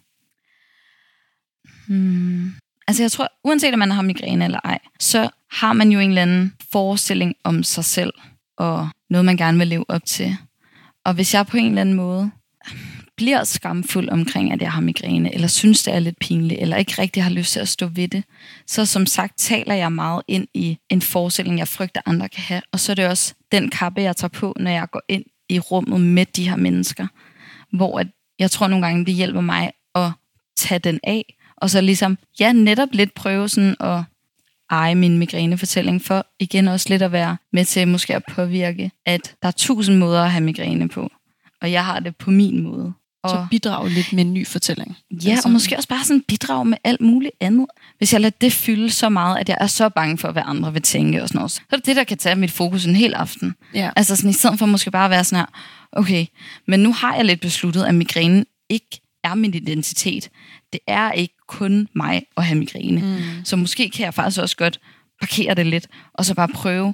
[1.88, 2.53] Hmm.
[2.88, 6.09] Altså jeg tror, uanset om man har migræne eller ej, så har man jo en
[6.09, 8.13] eller anden forestilling om sig selv,
[8.57, 10.38] og noget man gerne vil leve op til.
[11.05, 12.31] Og hvis jeg på en eller anden måde
[13.17, 17.01] bliver skamfuld omkring, at jeg har migræne, eller synes, det er lidt pinligt, eller ikke
[17.01, 18.23] rigtig har lyst til at stå ved det,
[18.67, 22.61] så som sagt taler jeg meget ind i en forestilling, jeg frygter, andre kan have.
[22.71, 25.59] Og så er det også den kappe, jeg tager på, når jeg går ind i
[25.59, 27.07] rummet med de her mennesker,
[27.73, 28.07] hvor at
[28.39, 30.11] jeg tror nogle gange, det hjælper mig at
[30.57, 34.03] tage den af, og så ligesom, ja, netop lidt prøve sådan at
[34.70, 39.36] eje min migrænefortælling, for igen også lidt at være med til måske at påvirke, at
[39.41, 41.12] der er tusind måder at have migræne på,
[41.62, 42.93] og jeg har det på min måde.
[43.24, 44.97] Og, Så bidrage lidt med en ny fortælling.
[45.26, 47.66] ja, altså, og måske også bare sådan bidrage med alt muligt andet.
[47.97, 50.74] Hvis jeg lader det fylde så meget, at jeg er så bange for, hvad andre
[50.74, 52.95] vil tænke og sådan noget, så er det det, der kan tage mit fokus en
[52.95, 53.55] hel aften.
[53.74, 53.89] Ja.
[53.95, 55.45] Altså sådan, i stedet for måske bare at være sådan her,
[55.91, 56.26] okay,
[56.68, 60.30] men nu har jeg lidt besluttet, at migrænen ikke er min identitet.
[60.73, 63.01] Det er ikke kun mig at have migræne.
[63.01, 63.45] Mm.
[63.45, 64.80] Så måske kan jeg faktisk også godt
[65.21, 66.93] parkere det lidt, og så bare prøve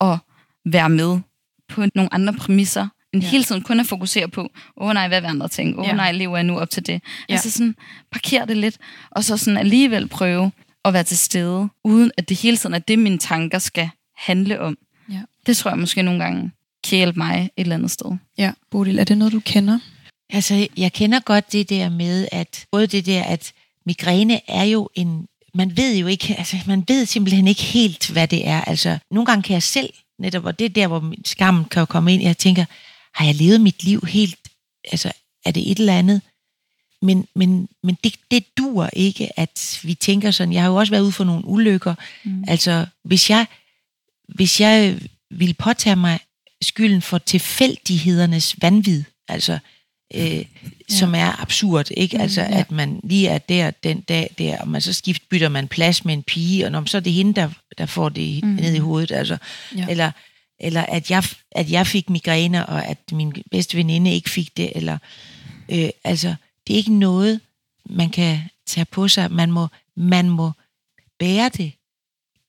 [0.00, 0.18] at
[0.64, 1.20] være med
[1.68, 3.28] på nogle andre præmisser, end ja.
[3.28, 4.40] hele tiden kun at fokusere på,
[4.76, 5.78] åh oh, nej, hvad vil andre tænke?
[5.78, 5.94] Åh oh, Ja.
[5.94, 7.02] nej, lever jeg nu op til det?
[7.28, 7.34] Ja.
[7.34, 7.76] Altså sådan,
[8.12, 8.78] parkere det lidt,
[9.10, 10.52] og så sådan alligevel prøve
[10.84, 14.60] at være til stede, uden at det hele tiden er det, mine tanker skal handle
[14.60, 14.78] om.
[15.10, 15.20] Ja.
[15.46, 16.50] Det tror jeg måske nogle gange
[16.88, 18.16] kan hjælpe mig et eller andet sted.
[18.38, 19.78] Ja, Bodil, er det noget, du kender?
[20.30, 23.52] Altså, jeg kender godt det der med, at både det der, at
[23.86, 28.28] migræne er jo en, man ved jo ikke, altså man ved simpelthen ikke helt, hvad
[28.28, 28.60] det er.
[28.60, 31.86] Altså, nogle gange kan jeg selv netop, og det er der, hvor min skam kan
[31.86, 32.64] komme ind, jeg tænker,
[33.14, 34.38] har jeg levet mit liv helt,
[34.92, 35.12] altså,
[35.44, 36.20] er det et eller andet?
[37.02, 40.52] Men, men, men det, det dur ikke, at vi tænker sådan.
[40.52, 41.94] Jeg har jo også været ude for nogle ulykker.
[42.24, 42.44] Mm.
[42.48, 43.46] Altså, hvis jeg,
[44.34, 45.00] hvis jeg
[45.30, 46.18] ville påtage mig
[46.62, 49.58] skylden for tilfældighedernes vanvid, altså,
[50.14, 50.44] øh, ja.
[50.88, 52.18] som er absurd, ikke?
[52.18, 52.58] Altså, ja.
[52.58, 56.04] at man lige er der den dag der, og man så skift bytter man plads
[56.04, 57.48] med en pige, og når, så er det hende, der,
[57.78, 58.50] der får det mm.
[58.50, 59.36] ned i hovedet, altså.
[59.76, 59.86] Ja.
[59.88, 60.10] Eller,
[60.60, 64.72] eller at, jeg, at jeg fik migræner, og at min bedste veninde ikke fik det,
[64.74, 64.98] eller,
[65.68, 66.34] øh, altså,
[66.66, 67.40] det er ikke noget,
[67.90, 69.32] man kan tage på sig.
[69.32, 70.52] Man må, man må
[71.18, 71.72] bære det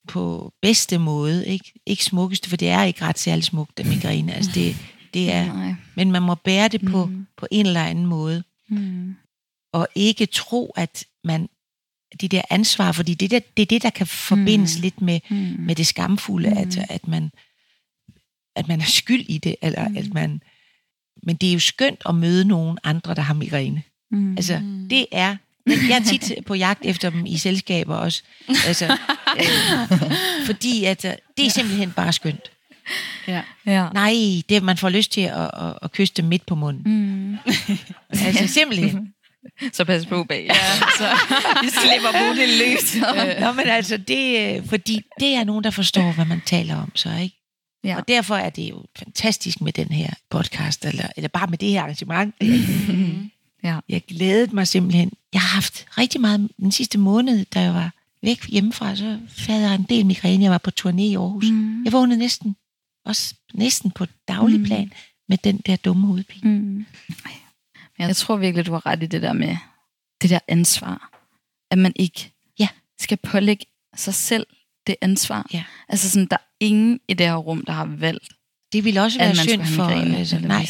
[0.07, 1.73] på bedste måde, ikke?
[1.85, 4.33] Ikke smukkeste, for det er ikke ret særlig smukt, det migræne.
[4.33, 4.75] Altså det,
[5.13, 5.73] det er, Nej.
[5.95, 7.27] men man må bære det på, Mm.
[7.37, 9.15] på en eller anden måde, Mm.
[9.73, 11.49] og ikke tro, at man
[12.21, 14.81] det der ansvar, fordi det, der, det er det, der kan forbindes Mm.
[14.81, 15.35] lidt med, Mm.
[15.37, 16.57] med det skamfulde, Mm.
[16.57, 17.31] at, at, man,
[18.55, 19.97] at man er skyld i det, eller Mm.
[19.97, 20.41] at man...
[21.23, 23.83] Men det er jo skønt at møde nogen andre, der har migræne.
[24.11, 24.31] Mm.
[24.37, 25.35] Altså, det er...
[25.67, 28.23] Jeg er tit på jagt efter dem i selskaber også.
[28.67, 28.85] Altså,
[29.41, 29.89] øh,
[30.45, 32.51] fordi at, øh, det er simpelthen bare skønt.
[33.27, 33.41] Ja.
[33.65, 33.87] ja.
[33.93, 34.13] Nej,
[34.49, 36.83] det, man får lyst til at, at, at kysse dem midt på munden.
[36.85, 37.37] Mm.
[38.25, 39.13] Altså simpelthen.
[39.73, 40.45] Så pas på bag.
[40.49, 41.07] Ja, så
[41.63, 42.97] vi slipper Bodil løs.
[43.39, 46.91] Nå, men altså, det, øh, fordi det er nogen, der forstår, hvad man taler om,
[46.95, 47.35] så ikke?
[47.83, 47.97] Ja.
[47.97, 51.69] Og derfor er det jo fantastisk med den her podcast, eller, eller bare med det
[51.69, 52.35] her arrangement.
[53.63, 53.79] Ja.
[53.89, 55.11] Jeg glædede mig simpelthen.
[55.33, 57.91] Jeg har haft rigtig meget den sidste måned, da jeg var
[58.23, 59.17] væk hjemmefra, så
[59.47, 60.43] havde jeg en del migræne.
[60.43, 61.45] Jeg var på turné i Aarhus.
[61.51, 61.83] Mm.
[61.83, 62.55] Jeg vågnede næsten,
[63.07, 64.65] også næsten på daglig Mm.
[64.65, 64.91] plan,
[65.29, 66.49] med den der dumme hovedpine.
[66.59, 66.85] Mm.
[67.99, 69.57] Jeg tror virkelig, du har ret i det der med
[70.21, 71.11] det der ansvar.
[71.71, 72.67] At man ikke Ja.
[72.99, 74.47] skal pålægge sig selv
[74.87, 75.47] det ansvar.
[75.53, 75.63] Ja.
[75.89, 78.29] Altså sådan, der er ingen i det her rum, der har valgt,
[78.73, 79.89] Det ville også være synd for...
[79.89, 80.17] migræne.
[80.17, 80.67] Altså, nej,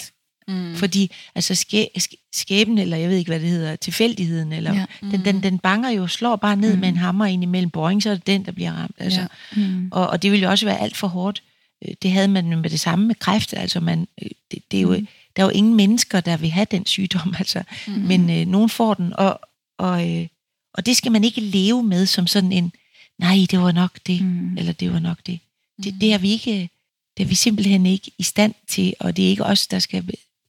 [0.49, 0.75] Mm.
[0.75, 4.85] fordi altså skæ, sk- skæbnen, eller jeg ved ikke, hvad det hedder, tilfældigheden, eller Ja.
[5.01, 5.07] ja.
[5.11, 6.75] den, den, den banger jo, slår bare ned Mm.
[6.75, 6.79] mm.
[6.81, 8.95] med en hammer ind imellem boring, så er det den, der bliver ramt.
[8.99, 9.21] Altså.
[9.55, 9.61] Ja.
[9.67, 9.89] Mm.
[9.91, 11.43] Og, og det ville jo også være alt for hårdt.
[11.85, 13.53] Øh, Det havde man med det samme med kræft.
[13.53, 15.07] Altså man, øh, det, det er jo, Mm.
[15.35, 17.63] Der er jo ingen mennesker, der vil have den sygdom, altså.
[17.87, 17.93] Mm.
[17.93, 19.39] men øh, nogen får den, og,
[19.77, 20.27] og, øh,
[20.73, 22.71] og det skal man ikke leve med som sådan en,
[23.19, 24.27] nej, det var nok det, Mm.
[24.27, 24.57] mm.
[24.57, 25.39] eller det var nok det.
[25.83, 26.69] Det, det er vi ikke,
[27.17, 30.03] det er vi simpelthen ikke i stand til, og det er ikke os, der skal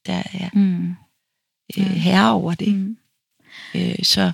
[0.07, 0.95] der er Mm.
[1.79, 2.75] øh, herre over det.
[2.75, 2.97] Mm.
[3.75, 4.33] Øh, så,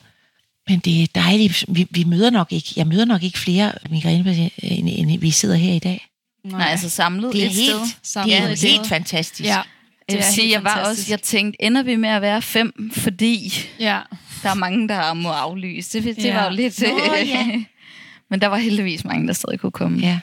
[0.69, 1.65] men det er dejligt.
[1.69, 5.57] Vi, vi møder nok ikke, jeg møder nok ikke flere migrænepatienter, end, end vi sidder
[5.57, 6.07] her i dag.
[6.45, 7.71] Nej, altså samlet Det er et helt,
[8.03, 8.25] sted.
[8.25, 8.85] det er helt sted.
[8.85, 9.49] fantastisk.
[9.49, 9.61] Ja.
[10.09, 11.01] Jeg vil sige, helt jeg var fantastisk.
[11.01, 14.01] også, jeg tænkte, ender vi med at være fem, fordi Ja.
[14.43, 16.03] der er mange, der må aflyse.
[16.03, 16.35] Det, det Ja.
[16.35, 16.81] var jo lidt...
[16.81, 17.47] Nå, ja.
[18.31, 19.99] Men der var heldigvis mange, der stadig kunne komme.
[19.99, 20.19] Ja.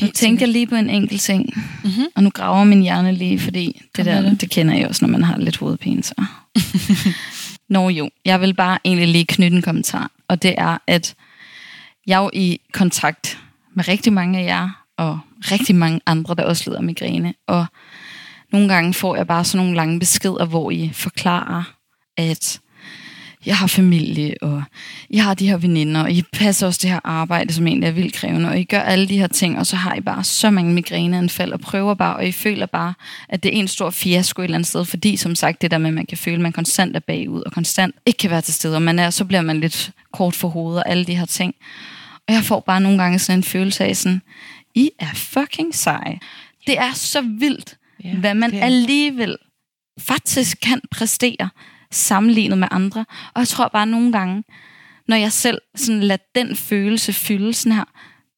[0.00, 2.04] Nu tænker jeg lige på en enkelt ting, Mhm.
[2.16, 4.40] og nu graver min hjerne lige, fordi det Kom der, det.
[4.40, 4.50] det.
[4.50, 6.02] kender jeg også, når man har lidt hovedpine.
[6.02, 6.14] Så.
[7.68, 11.14] Nå jo, jeg vil bare egentlig lige knytte en kommentar, og det er, at
[12.06, 13.38] jeg er jo i kontakt
[13.76, 17.66] med rigtig mange af jer, og rigtig mange andre, der også lider af migræne, og
[18.52, 21.62] nogle gange får jeg bare sådan nogle lange beskeder, hvor I forklarer,
[22.16, 22.60] at
[23.46, 24.62] jeg har familie, og
[25.10, 27.92] jeg har de her veninder, og I passer også det her arbejde, som egentlig er
[27.92, 30.50] vildt krævende, og I gør alle de her ting, og så har I bare så
[30.50, 32.94] mange migræneanfald, og prøver bare, og I føler bare,
[33.28, 35.78] at det er en stor fiasko et eller andet sted, fordi som sagt, det der
[35.78, 38.40] med, at man kan føle, at man konstant er bagud, og konstant ikke kan være
[38.40, 41.16] til stede, og man er, så bliver man lidt kort for hovedet, og alle de
[41.16, 41.54] her ting.
[42.28, 44.22] Og jeg får bare nogle gange sådan en følelse af sådan,
[44.74, 46.20] i er fucking seje.
[46.66, 49.36] Det er så vildt, Ja, hvad man alligevel
[49.98, 51.48] faktisk kan præstere
[51.90, 53.04] sammenlignet med andre.
[53.34, 54.44] Og jeg tror bare nogle gange,
[55.08, 57.84] når jeg selv sådan lader den følelse fylde sådan her,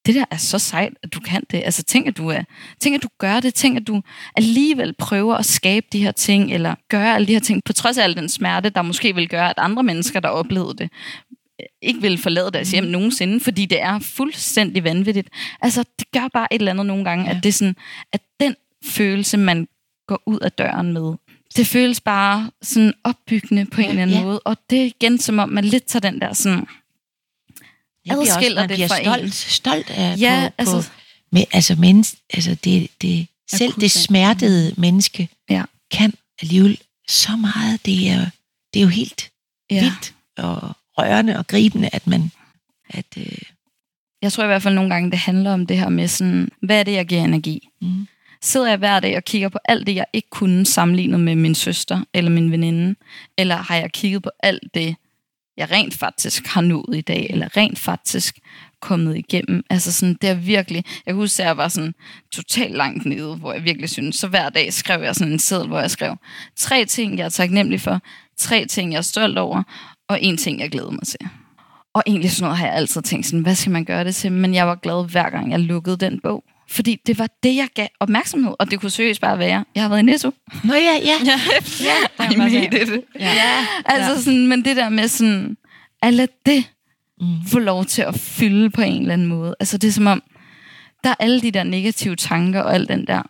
[0.07, 1.63] det der er så sejt, at du kan det.
[1.65, 2.43] Altså tænk, at du, er,
[2.81, 3.55] tænk, at du gør det.
[3.55, 4.03] Tænk, at du
[4.37, 7.99] alligevel prøver at skabe de her ting, eller gøre alle de her ting, på trods
[7.99, 10.91] af al den smerte, der måske vil gøre, at andre mennesker, der oplevede det,
[11.83, 15.29] ikke vil forlade deres hjem nogensinde, fordi det er fuldstændig vanvittigt.
[15.63, 17.37] Altså, det gør bare et eller andet nogle gange, ja.
[17.37, 17.77] at det er sådan,
[18.13, 19.69] at den følelse, man
[20.09, 21.15] går ud af døren med,
[21.57, 24.23] det føles bare sådan opbyggende på en eller anden Ja.
[24.25, 26.67] måde, og det er igen som om, man lidt tager den der sådan, Det
[28.05, 29.31] bliver også, man det bliver stolt, en.
[29.31, 30.95] stolt af Ja, på, altså- på
[31.33, 35.63] med, altså, menneske, altså det, det, selv det smertede menneske Ja.
[35.91, 37.87] kan alligevel så meget.
[37.87, 38.27] Det er,
[38.75, 39.31] det er jo helt
[39.71, 39.81] ja.
[39.81, 42.31] vildt og rørende og gribende, at man
[42.91, 43.39] at, øh,
[44.23, 46.81] Jeg tror i hvert fald nogle gange, det handler om det her med sådan, hvad
[46.81, 47.69] er det, jeg giver energi?
[47.83, 48.07] mm,
[48.43, 51.55] Sidder jeg hver dag og kigger på alt det, jeg ikke kunne sammenlignet med min
[51.55, 52.95] søster eller min veninde?
[53.39, 54.97] Eller har jeg kigget på alt det,
[55.57, 58.39] jeg rent faktisk har nået i dag, eller rent faktisk
[58.81, 59.65] kommet igennem?
[59.71, 60.85] Altså sådan, det er virkelig...
[61.07, 61.95] Jeg kan huske, at jeg var sådan
[62.33, 65.69] totalt langt nede, hvor jeg virkelig synes, så hver dag skrev jeg sådan en seddel,
[65.69, 66.17] hvor jeg skrev
[66.57, 68.01] tre ting, jeg er taknemmelig for,
[68.39, 69.63] tre ting, jeg er stolt over,
[70.09, 71.21] og en ting, jeg glæder mig til.
[71.95, 74.33] Og egentlig sådan noget har jeg altid tænkt sådan, hvad skal man gøre det til?
[74.33, 76.45] Men jeg var glad hver gang, jeg lukkede den bog.
[76.71, 79.89] Fordi det var det, jeg gav opmærksomhed, og det kunne seriøst bare være, jeg har
[79.89, 80.31] været i Netto.
[80.65, 81.17] Nå ja, ja.
[81.85, 82.73] Ja, I made it.
[83.21, 83.33] Ja.
[83.35, 83.67] ja.
[83.85, 84.21] Altså Ja.
[84.21, 85.57] sådan, men det der med sådan,
[86.03, 86.65] at lade det
[87.21, 87.27] Mm.
[87.49, 89.55] få lov til at fylde på en eller anden måde.
[89.61, 90.23] Altså det er som om,
[91.05, 93.23] der er alle de der negative tanker, og al den der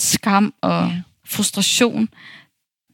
[0.00, 1.02] skam og Ja.
[1.26, 2.08] frustration,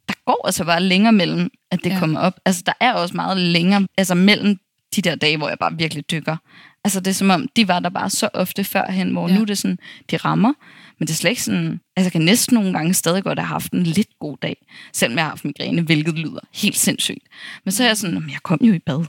[0.09, 1.99] der går altså bare længere mellem, at det Ja.
[1.99, 2.41] kommer op.
[2.45, 4.59] Altså der er også meget længere, altså mellem
[4.97, 6.37] de der dage, hvor jeg bare virkelig dykker.
[6.85, 9.35] Altså det er som om, de var der bare så ofte førhen, hvor Ja.
[9.35, 9.79] nu er det sådan,
[10.11, 10.53] de rammer,
[10.99, 13.47] men det er slet ikke sådan, altså jeg kan næsten nogle gange stadig godt have
[13.47, 14.57] haft en lidt god dag,
[14.93, 17.25] selvom jeg har haft migræne, hvilket lyder helt sindssygt.
[17.65, 19.05] Men så er jeg sådan, "Nå, men jeg kom jo i bad.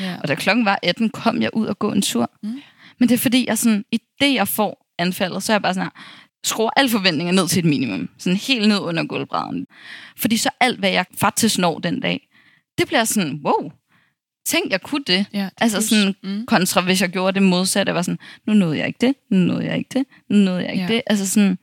[0.00, 0.16] Ja.
[0.22, 2.30] Og da klokken var 18, kom jeg ud og gå en tur.
[2.42, 2.60] Mm.
[2.98, 5.74] Men det er fordi, jeg sådan, i det jeg får anfaldet, så er jeg bare
[5.74, 6.02] sådan her,
[6.44, 8.08] skruer alle forventninger ned til et minimum.
[8.18, 9.66] Sådan helt ned under gulvbrædden.
[10.18, 12.28] Fordi så alt, hvad jeg faktisk når den dag,
[12.78, 13.70] det bliver sådan, wow,
[14.46, 15.26] tænk, jeg kunne det.
[15.32, 16.46] Ja, det Altså sådan Mm.
[16.46, 19.38] kontra, hvis jeg gjorde det modsatte, jeg var sådan, nu nåede jeg ikke det, nu
[19.38, 20.92] nåede jeg ikke det, nu nåede jeg ikke Ja.
[20.92, 21.02] det.
[21.06, 21.58] Altså sådan,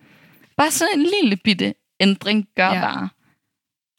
[0.57, 2.81] bare sådan en lille bitte ændring gør Ja.
[2.81, 3.09] bare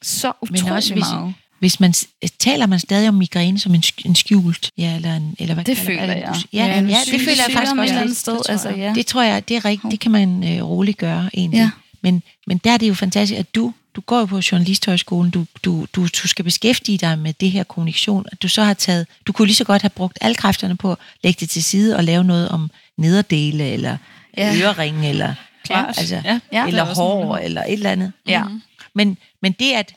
[0.03, 1.33] så utrolig også hvis- meget.
[1.61, 2.05] Hvis man s-
[2.39, 5.77] taler man stadig om migræne som en, en skjult, ja, eller en, eller hvad Det
[5.77, 6.35] føler er jeg.
[6.53, 8.17] Ja, ja, Ja, det føler jeg faktisk også eller andet lidt.
[8.17, 8.33] sted.
[8.33, 8.77] det tror Altså, jeg.
[8.77, 8.93] ja.
[8.95, 9.91] Det tror jeg, det er rigtigt.
[9.91, 11.57] Det kan man øh, roligt gøre egentlig.
[11.57, 11.69] Ja.
[12.01, 15.45] Men, men der er det jo fantastisk, at du, du går jo på journalisthøjskolen, du,
[15.63, 19.07] du, du, du skal beskæftige dig med det her kommunikation, at du så har taget,
[19.27, 21.95] du kunne lige så godt have brugt alle kræfterne på at lægge det til side
[21.97, 23.97] og lave noget om nederdele, eller
[24.37, 24.55] ja.
[24.61, 25.33] Øreringe, eller,
[25.65, 25.97] Klart.
[25.97, 26.39] altså, Ja.
[26.53, 26.67] Ja.
[26.67, 28.11] eller er hår, eller et eller andet.
[28.27, 28.43] Ja.
[28.43, 28.61] Mhm.
[28.95, 29.93] Men, men det at,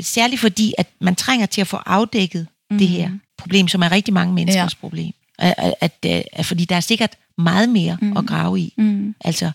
[0.00, 2.78] særligt fordi, at man trænger til at få afdækket mm.
[2.78, 4.78] det her problem, som er rigtig mange menneskers ja.
[4.80, 5.12] problem.
[5.38, 8.16] At, at, at, at, fordi der er sikkert meget mere mm.
[8.16, 8.74] at grave i.
[8.76, 9.14] Mm.
[9.20, 9.50] Altså,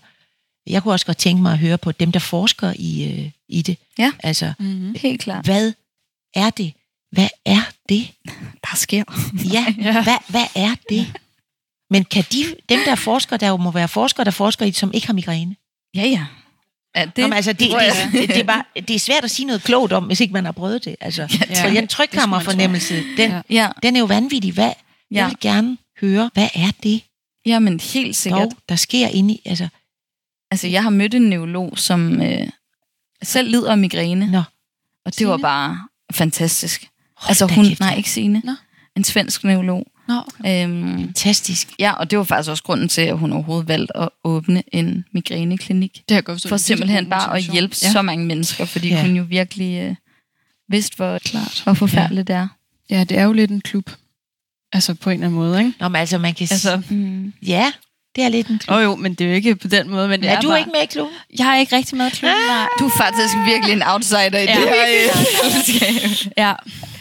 [0.66, 3.62] jeg kunne også godt tænke mig at høre på dem, der forsker i, øh, i
[3.62, 3.76] det.
[3.98, 4.12] Ja.
[4.22, 4.94] Altså, Mhm.
[4.98, 5.44] Helt klart.
[5.44, 5.72] hvad
[6.34, 6.72] er det?
[7.12, 8.12] Hvad er det?
[8.70, 9.04] Der sker.
[9.52, 10.02] Ja, Ja.
[10.02, 11.12] Hvad, hvad er det?
[11.90, 14.76] Men kan de, dem der forsker, der jo må være forskere, der forsker i det,
[14.76, 15.56] som ikke har migræne?
[15.94, 16.26] Ja, ja.
[16.96, 18.10] Ja det, Jamen, altså, det, det, jeg.
[18.12, 20.44] det, det, er bare, det er svært at sige noget klogt om, hvis ikke man
[20.44, 20.96] har prøvet det.
[21.00, 23.68] Altså, ja, så den trykkammerfornemmelse, den, Ja.
[23.82, 24.52] Den er jo vanvittig.
[24.52, 24.74] Hvad, jeg
[25.10, 25.26] ja.
[25.26, 27.02] vil gerne høre, hvad er det
[27.46, 28.40] ja, men helt sikkert.
[28.42, 29.42] dog, der sker inde i?
[29.44, 29.68] Altså,
[30.52, 32.48] Altså, jeg har mødt en neurolog, som øh,
[33.22, 34.30] selv lider af migræne.
[34.30, 34.42] Nå.
[35.04, 35.42] Og det var Signe?
[35.42, 36.88] bare fantastisk.
[37.16, 38.42] hold altså, hun, kæft, nej, ikke Signe.
[38.44, 38.52] Nå.
[38.96, 39.86] En svensk neurolog.
[40.08, 40.64] Nå, okay.
[40.64, 41.68] Øhm, Fantastisk.
[41.78, 45.04] ja, og det var faktisk også grunden til, at hun overhovedet valgte at åbne en
[45.12, 46.02] migræneklinik.
[46.08, 46.48] Det har godt.
[46.48, 47.92] For simpelthen bare at hjælpe ja.
[47.92, 48.94] så mange mennesker, fordi Ja.
[48.94, 49.02] ja.
[49.06, 49.94] hun jo virkelig øh,
[50.68, 51.60] vidste, hvor, Klart.
[51.64, 52.48] hvor forfærdeligt det er.
[52.90, 53.90] Ja, det er jo lidt en klub.
[54.72, 55.72] Altså på en eller anden måde, ikke?
[55.80, 57.32] Nå, men altså, man kan Altså, Mm.
[57.46, 57.72] ja,
[58.16, 58.76] det er lidt en klub.
[58.76, 60.08] åh jo, men det er jo ikke på den måde.
[60.08, 61.16] Men det er, er, du bare, ikke med i klubben?
[61.38, 62.66] Jeg er ikke rigtig med i klubben, nej.
[62.78, 64.56] Du er faktisk virkelig en outsider i Ja.
[64.56, 66.32] det her.
[66.46, 66.52] Ja.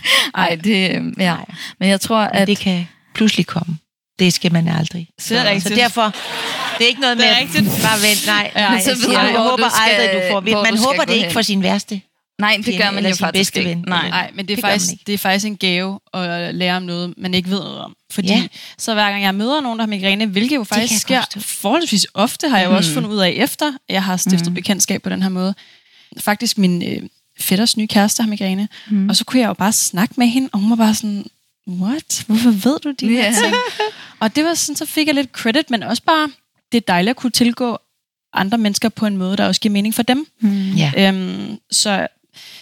[0.36, 1.34] Ej, det, øh, ja.
[1.34, 1.45] Nej.
[1.80, 3.78] Men jeg tror, At det kan pludselig komme.
[4.20, 5.08] Det skal man aldrig.
[5.30, 5.64] Det er rigtigt.
[5.64, 6.04] Så derfor,
[6.78, 7.66] det er ikke noget Det med er at rigtigt.
[7.84, 8.28] bare vent.
[8.28, 10.28] Nej, Ja, nej så jeg, ved siger, du, jeg hvor håber du skal- aldrig, du
[10.32, 10.72] får hvor vind.
[10.72, 11.34] Man håber det ikke hen.
[11.34, 12.02] for sin værste
[12.39, 13.70] Nej, det gør man jo sin faktisk bedste ikke.
[13.70, 13.86] ven.
[13.88, 14.10] Nej.
[14.10, 17.14] Nej, men det er, Det faktisk, det er faktisk en gave at lære om noget,
[17.18, 17.95] man ikke ved noget om.
[18.12, 18.43] Fordi Ja.
[18.78, 22.08] så hver gang jeg møder nogen, der har migræne, hvilket jo faktisk jeg sker forholdsvis
[22.14, 22.93] ofte, har jeg jo også Mm.
[22.93, 24.52] fundet ud af efter, jeg har stiftet Mm.
[24.52, 24.56] mm.
[24.56, 25.56] bekendtskab på den her måde.
[26.20, 27.02] Faktisk min øh,
[27.42, 28.98] fætters nye kæreste har migræne, Mm.
[28.98, 29.10] mm.
[29.10, 31.26] og så kunne jeg jo bare snakke med hende, og hun var bare sådan,
[31.68, 32.24] what?
[32.28, 33.22] Hvorfor ved du de Ja.
[33.22, 33.56] her ting?
[34.20, 36.30] Og det var sådan, så fik jeg lidt credit, men også bare,
[36.72, 37.78] det er dejligt at kunne tilgå
[38.34, 40.26] andre mennesker på en måde, der også giver mening for dem.
[40.42, 40.72] Mm.
[40.72, 40.92] Ja.
[40.98, 42.08] Øhm, så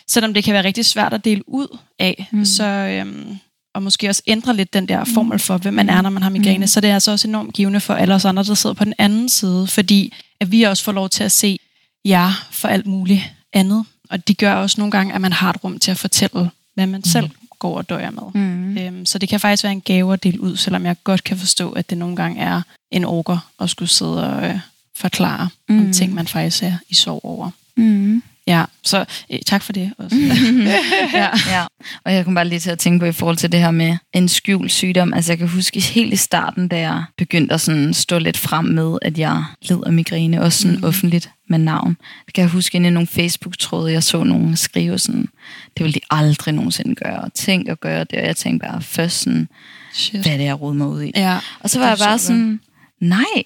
[0.07, 2.37] selvom det kan være rigtig svært at dele ud af, Mm.
[2.39, 2.45] mm.
[2.45, 3.37] så øhm,
[3.73, 6.29] og måske også ændre lidt den der formel for, hvem man er, når man har
[6.29, 6.61] migræne, Mm.
[6.61, 6.67] mm.
[6.67, 8.93] så det er altså også enormt givende for alle os andre, der sidder på den
[8.97, 11.59] anden side, fordi at vi også får lov til at se
[12.05, 13.21] jer for alt muligt
[13.53, 13.85] andet.
[14.09, 16.87] Og det gør også nogle gange, at man har et rum til at fortælle, hvad
[16.87, 17.29] man selv
[17.59, 18.41] går og døjer med.
[18.41, 18.77] Mm.
[18.77, 21.37] Øhm, så det kan faktisk være en gave at dele ud, selvom jeg godt kan
[21.37, 24.59] forstå, at det nogle gange er en orker at skulle sidde og øh,
[24.95, 25.75] forklare mm.
[25.75, 25.85] Mm.
[25.85, 27.51] om ting, man faktisk er i sorg over.
[27.75, 28.23] Mm.
[28.49, 30.15] Ja, så øh, tak for det også.
[31.13, 31.29] ja.
[31.47, 31.65] ja.
[32.05, 33.97] Og jeg kom bare lige til at tænke på i forhold til det her med
[34.13, 35.13] en skjult sygdom.
[35.13, 38.65] Altså jeg kan huske helt i starten, da jeg begyndte at sådan stå lidt frem
[38.65, 40.83] med, at jeg led af migræne, også sådan mm.
[40.83, 41.97] Offentligt med navn.
[42.25, 45.29] Det kan jeg huske inde i nogle Facebook-tråde, jeg så nogen skrive sådan,
[45.77, 47.29] det ville de aldrig nogensinde gøre.
[47.35, 49.47] Tænk at gøre det, og jeg tænkte bare først sådan,
[49.93, 50.21] Shit.
[50.21, 51.11] hvad er det, jeg roder mig ud i?
[51.15, 52.59] Ja, Og så var jeg bare sådan,
[53.01, 53.43] nej,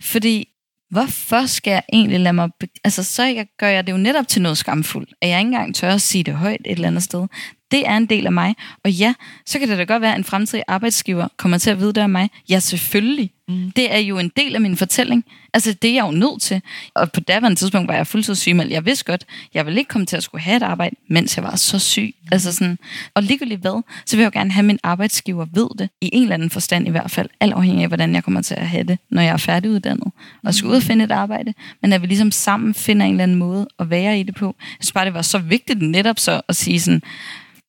[0.00, 0.48] fordi
[0.90, 2.48] hvorfor skal jeg egentlig lade mig...
[2.60, 5.48] Be- altså, så jeg, gør jeg det jo netop til noget skamfuldt, at jeg ikke
[5.48, 7.26] engang tør at sige det højt et eller andet sted.
[7.70, 8.54] Det er en del af mig.
[8.84, 9.14] Og ja,
[9.46, 12.00] så kan det da godt være, at en fremtidig arbejdsgiver kommer til at vide det
[12.00, 12.30] af mig.
[12.48, 13.30] Ja, selvfølgelig.
[13.48, 13.70] Mm.
[13.70, 15.24] Det er jo en del af min fortælling.
[15.54, 16.62] Altså, det er jeg jo nødt til.
[16.94, 18.72] Og på daværende tidspunkt var jeg fuldtidssygemeldt.
[18.72, 21.44] Jeg vidste godt, jeg ville ikke komme til at skulle have et arbejde, mens jeg
[21.44, 22.14] var så syg.
[22.32, 22.78] Altså sådan,
[23.14, 25.88] og ligegyldigt hvad, så vil jeg jo gerne have, at min arbejdsgiver ved det.
[26.00, 27.28] I en eller anden forstand i hvert fald.
[27.40, 30.12] Alt afhængig af, hvordan jeg kommer til at have det, når jeg er færdiguddannet.
[30.44, 31.54] Og skal ud og finde et arbejde.
[31.82, 34.56] Men at vi ligesom sammen finder en eller anden måde at være i det på.
[34.58, 37.02] Jeg synes bare, det var så vigtigt netop så at sige sådan,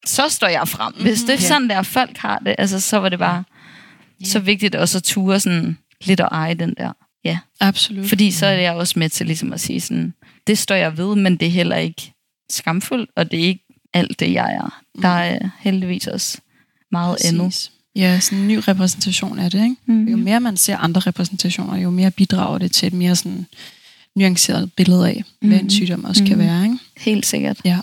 [0.05, 0.93] så står jeg frem.
[1.01, 3.43] Hvis det er sådan, der folk har det, altså, så var det bare
[4.23, 6.91] så vigtigt også at ture sådan lidt at eje den der.
[7.23, 8.09] Ja, absolut.
[8.09, 10.13] fordi så er jeg også med til ligesom at sige sådan,
[10.47, 12.13] det står jeg ved, men det er heller ikke
[12.51, 14.81] skamfuldt, og det er ikke alt det, jeg er.
[15.01, 16.37] Der er heldigvis også
[16.91, 17.41] meget andet.
[17.45, 17.71] Præcis.
[17.95, 19.63] Ja, sådan en ny repræsentation af det.
[19.63, 19.75] Ikke?
[19.85, 20.07] Mm.
[20.07, 23.45] Jo mere man ser andre repræsentationer, jo mere bidrager det til et mere sådan
[24.15, 25.69] nuanceret billede af, hvad en Mhm.
[25.69, 26.45] sygdom også kan Mhm.
[26.47, 26.63] være.
[26.63, 26.77] Ikke?
[26.97, 27.57] Helt sikkert.
[27.65, 27.79] Ja.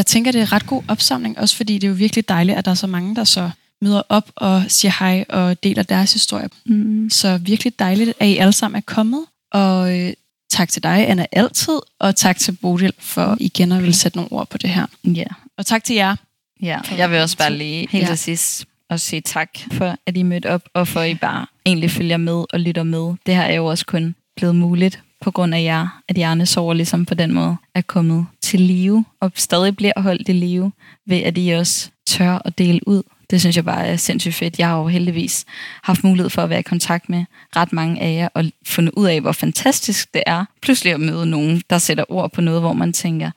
[0.00, 2.58] Jeg tænker, det er en ret god opsamling, også fordi det er jo virkelig dejligt,
[2.58, 3.50] at der er så mange, der så
[3.82, 6.48] møder op og siger hej og deler deres historie.
[6.66, 7.10] Mm.
[7.10, 9.24] Så virkelig dejligt, at I alle sammen er kommet.
[9.52, 10.12] Og øh,
[10.50, 11.78] tak til dig, Anna, altid.
[11.98, 14.86] Og tak til Bodil for igen at ville sætte nogle ord på det her.
[15.04, 15.24] Ja.
[15.58, 16.16] Og tak til jer.
[16.62, 18.08] ja, jeg vil også bare lige helt Ja.
[18.08, 21.46] til sidst og sige tak for, at I mødte op, og for at I bare
[21.66, 23.14] egentlig følger med og lytter med.
[23.26, 27.06] Det her er jo også kun blevet muligt på grund af jer, at hjernesover ligesom
[27.06, 30.72] på den måde er kommet til live, og stadig bliver holdt i live,
[31.06, 33.02] ved at I også tør at dele ud.
[33.30, 34.58] Det synes jeg bare er sindssygt fedt.
[34.58, 35.44] Jeg har jo heldigvis
[35.82, 37.24] haft mulighed for at være i kontakt med
[37.56, 41.26] ret mange af jer, og fundet ud af, hvor fantastisk det er pludselig at møde
[41.26, 43.30] nogen, der sætter ord på noget, hvor man tænker,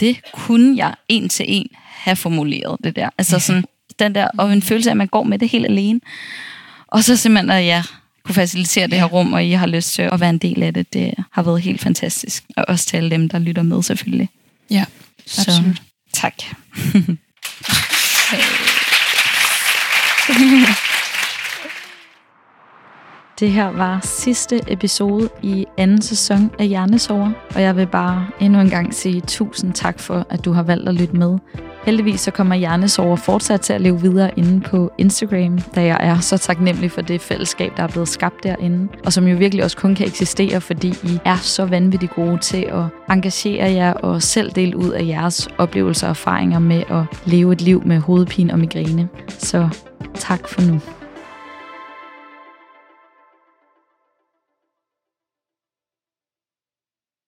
[0.00, 3.10] det kunne jeg en til en have formuleret, det der.
[3.18, 3.64] Altså sådan,
[3.98, 6.00] den der, og en følelse af, at man går med det helt alene.
[6.86, 7.84] Og så simpelthen, at jeg
[8.26, 10.74] kunne facilitere det her rum, og I har lyst til at være en del af
[10.74, 10.92] det.
[10.92, 12.44] Det har været helt fantastisk.
[12.56, 14.28] Og også til alle dem, der lytter med selvfølgelig.
[14.70, 14.84] Ja,
[15.26, 15.82] Så, absolut.
[16.12, 16.34] tak.
[23.40, 28.60] Det her var sidste episode i anden sæson af Hjernesover, og jeg vil bare endnu
[28.60, 31.38] en gang sige tusind tak for, at du har valgt at lytte med.
[31.86, 36.20] Heldigvis så kommer Hjernesover fortsat til at leve videre inde på Instagram, da jeg er
[36.20, 39.76] så taknemmelig for det fællesskab, der er blevet skabt derinde, og som jo virkelig også
[39.76, 44.52] kun kan eksistere, fordi I er så vanvittigt gode til at engagere jer og selv
[44.52, 48.58] dele ud af jeres oplevelser og erfaringer med at leve et liv med hovedpine og
[48.58, 49.08] migræne.
[49.28, 49.68] Så
[50.14, 50.80] tak for nu.